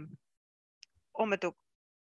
[1.11, 1.55] om het ook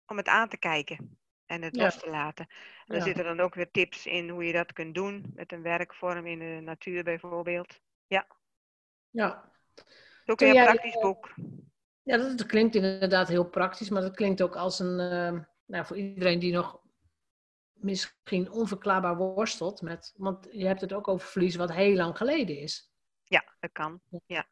[0.08, 2.48] om het aan te kijken en het los te laten.
[2.86, 5.62] En er zitten dan ook weer tips in hoe je dat kunt doen met een
[5.62, 7.80] werkvorm in de natuur bijvoorbeeld.
[8.08, 8.28] Ja.
[9.10, 9.52] Ja.
[10.26, 11.34] ook een praktisch eh, boek.
[12.04, 15.98] Ja, dat, klinkt inderdaad heel praktisch, maar dat klinkt ook als een, uh, nou, voor
[15.98, 16.82] iedereen die nog
[17.74, 22.60] misschien onverklaarbaar worstelt met, want je hebt het ook over verlies wat heel lang geleden
[22.60, 22.92] is.
[23.24, 24.02] Ja, dat kan.
[24.26, 24.46] Ja.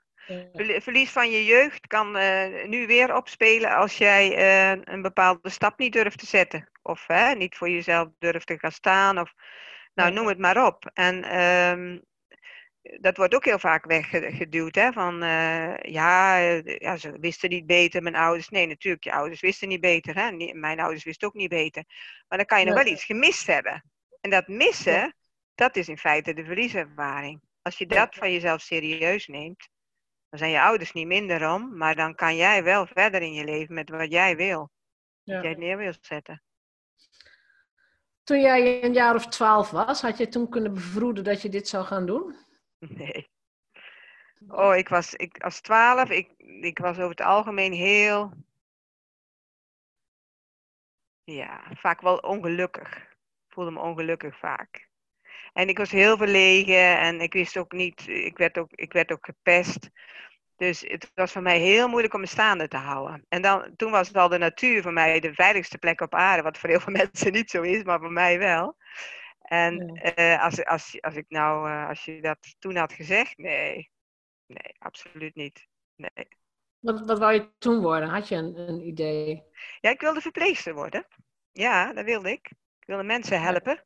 [0.53, 5.77] Verlies van je jeugd kan uh, nu weer opspelen als jij uh, een bepaalde stap
[5.77, 6.69] niet durft te zetten.
[6.81, 9.19] Of uh, niet voor jezelf durft te gaan staan.
[9.19, 9.33] Of,
[9.93, 10.89] nou, noem het maar op.
[10.93, 12.03] En um,
[12.81, 14.75] dat wordt ook heel vaak weggeduwd.
[14.75, 14.91] Hè?
[14.91, 15.17] Van
[15.81, 18.49] ja, ja, ze wisten niet beter, mijn ouders.
[18.49, 20.15] Nee, natuurlijk, je ouders wisten niet beter.
[20.15, 20.53] Hè?
[20.53, 21.83] Mijn ouders wisten ook niet beter.
[22.27, 23.83] Maar dan kan je nog wel iets gemist hebben.
[24.21, 25.15] En dat missen,
[25.55, 27.41] dat is in feite de verlieservaring.
[27.61, 29.69] Als je dat van jezelf serieus neemt,
[30.35, 33.43] dan zijn je ouders niet minder om, maar dan kan jij wel verder in je
[33.43, 34.71] leven met wat jij wil.
[35.23, 36.41] Wat jij neer wil zetten.
[38.23, 41.67] Toen jij een jaar of twaalf was, had je toen kunnen bevroeden dat je dit
[41.67, 42.35] zou gaan doen?
[42.79, 43.29] Nee.
[44.47, 48.33] Oh, ik was ik, als twaalf, ik, ik was over het algemeen heel,
[51.23, 52.97] ja, vaak wel ongelukkig.
[52.97, 54.89] Ik voelde me ongelukkig vaak.
[55.55, 59.11] En ik was heel verlegen en ik wist ook niet, ik werd ook, ik werd
[59.11, 59.89] ook gepest.
[60.55, 63.25] Dus het was voor mij heel moeilijk om me staande te houden.
[63.29, 66.43] En dan, toen was het al de natuur voor mij de veiligste plek op aarde,
[66.43, 68.77] wat voor heel veel mensen niet zo is, maar voor mij wel.
[69.41, 73.91] En uh, als, als, als ik nou, uh, als je dat toen had gezegd, nee,
[74.45, 75.67] nee, absoluut niet.
[75.95, 76.27] Nee.
[76.79, 78.09] Wat, wat wou je toen worden?
[78.09, 79.43] Had je een, een idee?
[79.79, 81.07] Ja, ik wilde verpleegster worden.
[81.51, 82.47] Ja, dat wilde ik.
[82.79, 83.85] Ik wilde mensen helpen.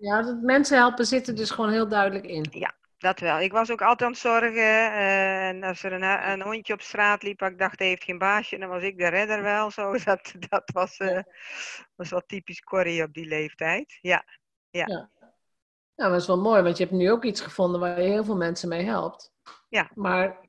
[0.00, 2.46] Ja, dat mensen helpen zit er dus gewoon heel duidelijk in.
[2.50, 3.40] Ja, dat wel.
[3.40, 4.56] Ik was ook altijd aan het zorgen.
[4.56, 8.18] eh, en als er een, een hondje op straat liep, ik dacht hij heeft geen
[8.18, 9.70] baasje, dan was ik de redder wel.
[9.70, 9.92] Zo.
[10.04, 11.22] Dat, dat was, eh,
[11.96, 13.98] was wel typisch Corrie op die leeftijd.
[14.00, 14.24] Ja.
[15.96, 18.24] Nou, dat is wel mooi, want je hebt nu ook iets gevonden waar je heel
[18.24, 19.32] veel mensen mee helpt.
[19.68, 19.90] Ja.
[19.94, 20.48] Maar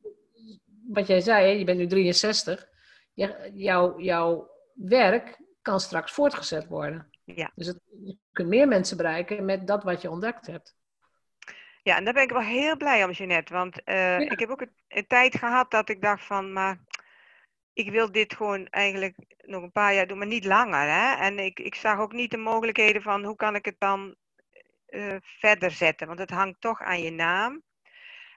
[0.87, 2.67] wat jij zei, je bent nu 63.
[3.13, 7.10] Je, jouw, jouw werk kan straks voortgezet worden.
[7.35, 7.51] Ja.
[7.55, 10.75] Dus het, je kunt meer mensen bereiken met dat wat je ontdekt hebt.
[11.83, 13.53] Ja, en daar ben ik wel heel blij om, Jeanette.
[13.53, 16.79] Want eh, ik heb ook een, een tijd gehad dat ik dacht van, maar
[17.73, 20.89] ik wil dit gewoon eigenlijk nog een paar jaar doen, maar niet langer.
[20.89, 21.15] Hè?
[21.15, 24.15] En ik, ik zag ook niet de mogelijkheden van hoe kan ik het dan
[24.85, 26.07] eh, verder zetten.
[26.07, 27.63] Want het hangt toch aan je naam.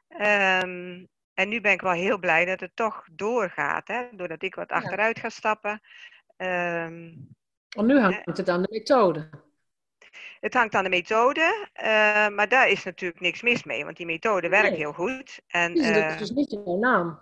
[0.08, 3.88] Ehm, en nu ben ik wel heel blij dat het toch doorgaat.
[3.88, 4.08] Hè?
[4.12, 4.76] Doordat ik wat Ja.
[4.76, 5.80] achteruit ga stappen.
[6.36, 7.12] Ehm,
[7.74, 9.28] Want nu hangt het aan de methode.
[10.40, 14.06] Het hangt aan de methode, eh, maar daar is natuurlijk niks mis mee, want die
[14.06, 15.40] methode werkt heel goed.
[15.46, 17.18] En, eh, is dus niet jouw naam.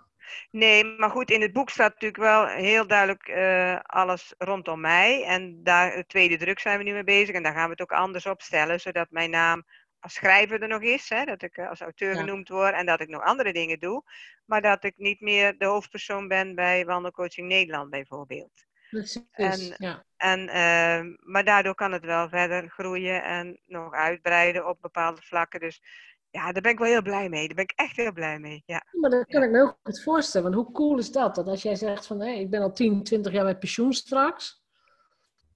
[0.51, 5.23] nee, maar goed, in het boek staat natuurlijk wel heel duidelijk eh, alles rondom mij.
[5.23, 7.81] En daar, de tweede druk zijn we nu mee bezig en daar gaan we het
[7.81, 9.63] ook anders opstellen, zodat mijn naam
[9.99, 12.19] als schrijver er nog is, hè, dat ik eh, als auteur Ja.
[12.19, 14.03] genoemd word en dat ik nog andere dingen doe,
[14.45, 18.65] maar dat ik niet meer de hoofdpersoon ben bij Wandelcoaching Nederland bijvoorbeeld.
[18.93, 19.23] Precies.
[19.31, 20.05] En- ja.
[20.17, 25.59] En, eh, maar daardoor kan het wel verder groeien en nog uitbreiden op bepaalde vlakken.
[25.59, 25.81] Dus
[26.29, 27.45] ja, daar ben ik wel heel blij mee.
[27.47, 28.63] Daar ben ik echt heel blij mee.
[28.65, 30.51] Ja, Maar dat kan ik me heel goed voorstellen.
[30.51, 31.35] Want hoe cool is dat?
[31.35, 34.61] Dat als jij zegt van hé, ik ben al 10, 20 jaar met pensioen straks.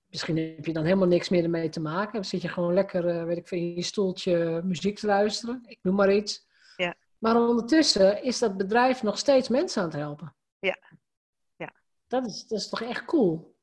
[0.09, 2.13] Misschien heb je dan helemaal niks meer ermee te maken.
[2.13, 5.63] Dan zit je gewoon lekker, eh, weet ik veel, in je stoeltje muziek te luisteren.
[5.65, 6.45] Ik noem maar iets.
[6.75, 6.95] Ja.
[7.17, 10.35] Maar ondertussen is dat bedrijf nog steeds mensen aan het helpen.
[10.59, 10.77] Ja.
[12.07, 12.19] Ja.
[12.19, 13.55] Dat is, dat is toch echt cool.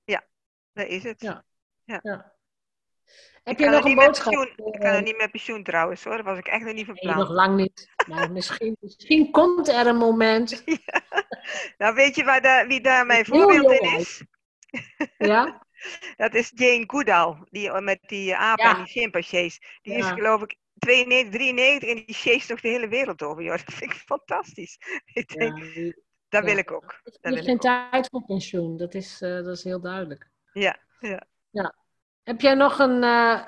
[0.72, 1.22] daar is het.
[1.84, 2.32] Ja.
[3.42, 4.32] Heb Ik je kan, nog een niet met boodschap?
[4.32, 6.16] pensioen, ik kan nog niet met pensioen trouwens hoor.
[6.16, 7.34] Dat was ik echt nog niet van Nee, nog plan.
[7.34, 7.88] lang niet.
[8.09, 10.64] Maar misschien, misschien komt er een moment.
[11.78, 14.22] Nou, weet je waar daar, wie daar mijn voorbeeld in is?
[15.18, 15.62] Ja?
[16.16, 17.36] Dat is Jane Goodall.
[17.51, 18.70] Die eh, met die apen Ja.
[18.76, 19.61] en die chimpansees.
[19.82, 20.12] Die is Ja.
[20.14, 23.42] geloof ik 92, 93 en die chase toch de hele wereld over.
[23.42, 23.57] Joh.
[23.64, 24.78] Dat vind ik fantastisch.
[25.05, 25.95] Ik ja denk,
[26.35, 26.49] dat ja.
[26.49, 27.01] wil ik ook.
[27.05, 30.28] Er Dat is geen ik tijd voor pensioen, dat is, eh, dat is heel duidelijk.
[30.53, 30.78] Ja,
[31.51, 31.74] ja.
[32.22, 33.03] Heb jij nog een.
[33.03, 33.45] eh,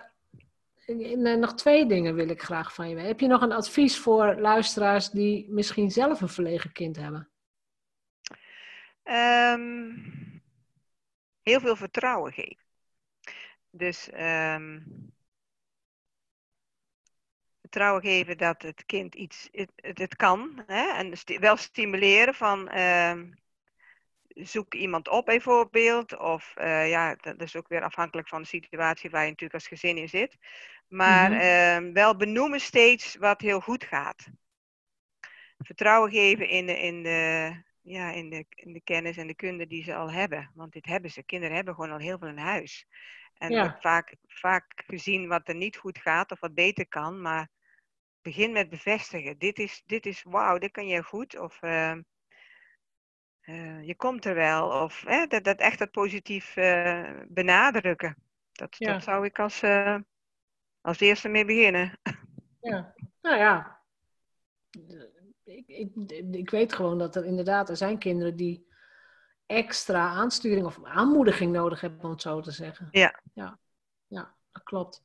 [1.16, 3.10] nee, nog twee dingen wil ik graag van je weten.
[3.10, 7.30] Heb je nog een advies voor luisteraars die misschien zelf een verlegen kind hebben?
[9.02, 9.90] Ehm,
[11.42, 12.64] heel veel vertrouwen geven.
[13.70, 14.80] Dus ehm,
[17.66, 20.62] vertrouwen geven dat het kind iets, het, het, kan.
[20.66, 20.92] Hè?
[20.92, 23.30] En wel stimuleren van ehm,
[24.28, 26.18] zoek iemand op bijvoorbeeld.
[26.18, 29.68] Of eh, ja, dat is ook weer afhankelijk van de situatie waar je natuurlijk als
[29.68, 30.36] gezin in zit.
[30.88, 31.40] Maar Mhm.
[31.40, 34.26] ehm, wel benoemen steeds wat heel goed gaat.
[35.58, 37.52] Vertrouwen geven in de, in de,
[37.82, 40.50] ja, in de, in de kennis en de kunde die ze al hebben.
[40.54, 41.22] Want dit hebben ze.
[41.22, 42.86] Kinderen hebben gewoon al heel veel in huis.
[43.38, 43.76] En Ja.
[43.80, 47.20] vaak, vaak gezien wat er niet goed gaat of wat beter kan.
[47.20, 47.48] Maar
[48.26, 49.38] begin met bevestigen.
[49.38, 51.38] Dit is, dit is wauw, dit kan je goed.
[51.38, 52.02] Of ehm,
[53.40, 54.82] eh, je komt er wel.
[54.82, 58.16] Of dat, dat echt dat positief eh, benadrukken.
[58.52, 58.92] Dat, Ja.
[58.92, 59.98] dat zou ik als, eh,
[60.80, 61.98] als eerste mee beginnen.
[62.60, 62.94] Ja.
[63.22, 63.80] Nou ja.
[65.44, 65.90] Ik, ik,
[66.32, 68.66] ik weet gewoon dat er inderdaad, er zijn kinderen die
[69.46, 72.88] extra aansturing of aanmoediging nodig hebben, om het zo te zeggen.
[72.90, 73.20] Ja.
[73.34, 73.58] Ja,
[74.06, 75.02] ja dat klopt.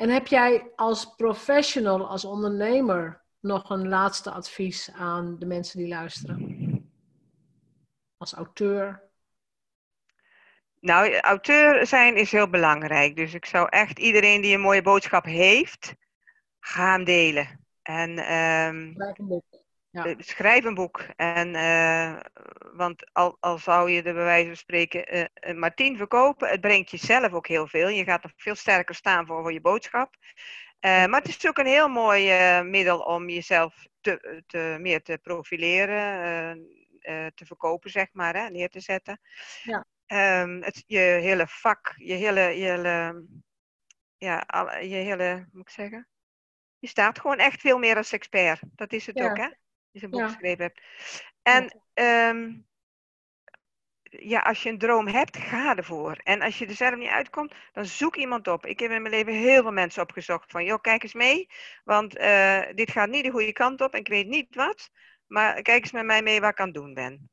[0.00, 5.88] En heb jij als professional, als ondernemer, nog een laatste advies aan de mensen die
[5.88, 6.90] luisteren?
[8.16, 9.02] Als auteur?
[10.80, 13.16] Nou, auteur zijn is heel belangrijk.
[13.16, 15.94] Dus ik zou echt iedereen die een mooie boodschap heeft,
[16.60, 17.66] ga hem delen.
[17.82, 18.18] En
[18.94, 19.44] Schrijf een boek.
[19.90, 20.04] Ja.
[20.04, 21.00] eh, schrijf een boek.
[21.16, 22.16] En, eh,
[22.72, 26.60] want al, al zou je er bij wijze van spreken een maar tien verkopen, het
[26.60, 27.88] brengt jezelf ook heel veel.
[27.88, 30.14] Je gaat nog veel sterker staan voor, voor je boodschap.
[30.80, 32.32] Maar het is ook een heel mooi
[32.62, 36.58] middel om jezelf te, te, meer te profileren,
[37.34, 39.20] te verkopen, zeg maar, hè, neer te zetten.
[39.62, 39.86] Ja.
[40.06, 43.24] Ehm, het, je hele vak, je hele, je hele,
[44.16, 46.08] ja, al, je hele, moet ik zeggen?
[46.78, 48.60] Je staat gewoon echt veel meer als expert.
[48.74, 49.24] Dat is het Ja.
[49.24, 49.48] ook, hè?
[49.90, 50.26] Je een boek Ja.
[50.26, 50.80] geschreven hebt.
[51.42, 52.52] En ehm,
[54.02, 56.16] ja, als je een droom hebt, ga ervoor.
[56.22, 58.66] En als je er zelf niet uitkomt, dan zoek iemand op.
[58.66, 61.46] Ik heb in mijn leven heel veel mensen opgezocht van, joh, kijk eens mee,
[61.84, 64.90] want eh, dit gaat niet de goede kant op en ik weet niet wat,
[65.26, 67.30] maar kijk eens met mij mee wat ik aan het doen ben.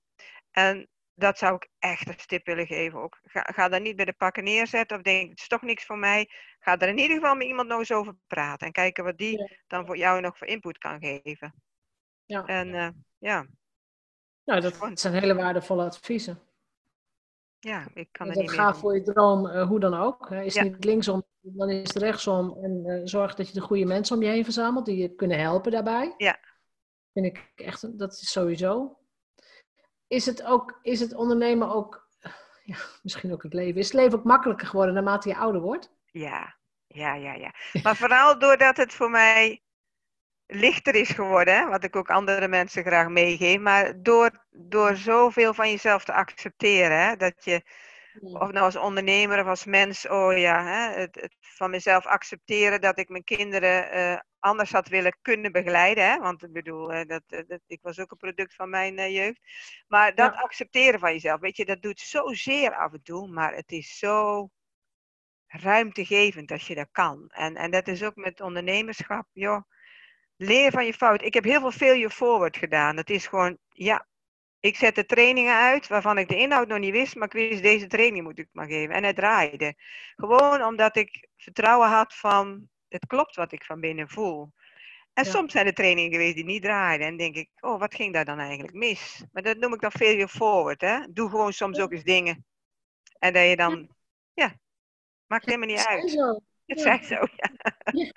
[0.51, 3.19] En dat zou ik echt een stip willen geven ook.
[3.23, 5.97] Ga, ga daar niet bij de pakken neerzetten of denk, het is toch niks voor
[5.97, 6.29] mij.
[6.59, 8.67] Ga er in ieder geval met iemand nog eens over praten.
[8.67, 11.66] En kijken wat die dan voor jou nog voor input kan geven.
[12.27, 12.45] Ja.
[12.45, 13.45] En uh, ja.
[14.43, 16.41] Nou, dat zijn hele waardevolle adviezen.
[17.59, 20.31] Ja, ik kan er niet Ga voor je droom, uh, hoe dan ook.
[20.31, 20.63] Is ja.
[20.63, 22.57] niet linksom, dan is het rechtsom.
[22.63, 25.39] En uh, zorg dat je de goede mensen om je heen verzamelt die je kunnen
[25.39, 26.13] helpen daarbij.
[26.17, 26.39] Ja.
[27.13, 28.97] Vind ik echt, dat is sowieso.
[30.07, 32.09] Is het ook, is het ondernemen ook,
[32.63, 35.91] ja, misschien ook het leven, is het leven ook makkelijker geworden naarmate je ouder wordt?
[36.05, 36.55] Ja,
[36.87, 37.53] ja, ja, ja.
[37.83, 39.61] Maar vooral doordat het voor mij
[40.47, 45.53] lichter is geworden, hè, wat ik ook andere mensen graag meegeef, maar door, door zoveel
[45.53, 47.61] van jezelf te accepteren, hè, dat je,
[48.21, 52.81] of nou als ondernemer of als mens, oh ja, hè, het, het van mezelf accepteren
[52.81, 57.05] dat ik mijn kinderen uh, anders had willen kunnen begeleiden, hè, want ik bedoel, uh,
[57.05, 59.39] dat, dat, ik was ook een product van mijn uh, jeugd,
[59.87, 60.41] maar dat ja.
[60.41, 64.49] accepteren van jezelf, weet je, dat doet zozeer af en toe, maar het is zo
[65.47, 67.29] ruimtegevend als je dat kan.
[67.29, 69.61] En, en dat is ook met ondernemerschap, joh
[70.37, 71.21] leer van je fout.
[71.21, 72.97] Ik heb heel veel failure forward gedaan.
[72.97, 74.07] Het is gewoon, ja,
[74.59, 77.87] ik zette trainingen uit waarvan ik de inhoud nog niet wist, maar ik wist deze
[77.87, 78.95] training moet ik maar geven.
[78.95, 79.75] En het draaide.
[80.15, 84.51] Gewoon omdat ik vertrouwen had van, het klopt wat ik van binnen voel.
[85.13, 85.31] En ja.
[85.31, 87.07] soms zijn er trainingen geweest die niet draaiden.
[87.07, 89.23] En denk ik, oh, wat ging daar dan eigenlijk mis?
[89.31, 90.81] Maar dat noem ik dan failure forward.
[90.81, 90.99] Hè?
[91.13, 92.45] Doe gewoon soms ook eens dingen.
[93.19, 93.89] En dat je dan,
[94.33, 94.55] ja,
[95.27, 96.41] maakt helemaal niet uit.
[96.71, 97.49] Het zijn zo, ja.
[97.91, 98.11] ja.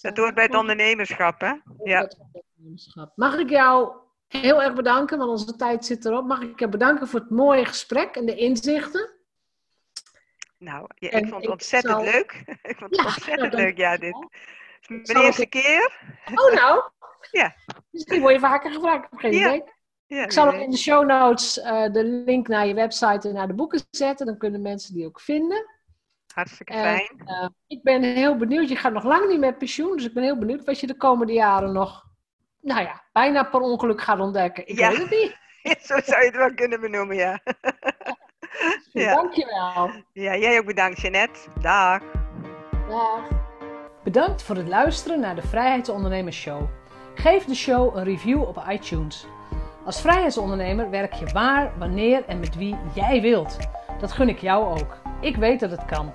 [0.02, 1.52] Dat hoort bij het ondernemerschap, hè?
[1.84, 2.10] Ja.
[3.14, 3.92] Mag ik jou
[4.28, 6.26] heel erg bedanken, want onze tijd zit erop.
[6.26, 9.10] Mag ik je bedanken voor het mooie gesprek en de inzichten?
[10.58, 12.42] Nou, ja, ik vond het ontzettend leuk.
[12.62, 14.26] Ik vond het ja, ontzettend nou, leuk, ja, dit.
[14.86, 16.00] Mijn eerste keer.
[16.34, 16.82] Oh, nou.
[17.30, 17.54] ja.
[17.90, 19.64] Misschien word je vaker gevraagd, geen
[20.06, 20.24] ja.
[20.24, 23.54] ik zal in de show notes uh, de link naar je website en naar de
[23.54, 24.26] boeken zetten.
[24.26, 25.75] Dan kunnen mensen die ook vinden.
[26.36, 27.22] Hartstikke fijn.
[27.26, 28.68] Uh, ik ben heel benieuwd.
[28.68, 30.96] Je gaat nog lang niet met pensioen, dus ik ben heel benieuwd wat je de
[30.96, 32.04] komende jaren nog,
[32.60, 34.68] nou ja, bijna per ongeluk gaat ontdekken.
[34.68, 34.88] Ik ja.
[34.88, 35.36] weet het niet.
[35.86, 37.40] Zo zou je het wel kunnen benoemen, ja.
[39.02, 39.14] ja.
[39.14, 39.90] Dankjewel.
[40.12, 41.40] Ja, jij ook bedankt, Jeanette.
[41.60, 42.02] Dag.
[42.88, 43.28] Dag.
[44.04, 46.62] Bedankt voor het luisteren naar de Vrijheidsondernemers Show.
[47.14, 49.26] Geef de show een review op iTunes.
[49.84, 53.58] Als vrijheidsondernemer werk je waar, wanneer en met wie jij wilt.
[54.00, 54.96] Dat gun ik jou ook.
[55.20, 56.14] Ik weet dat het kan.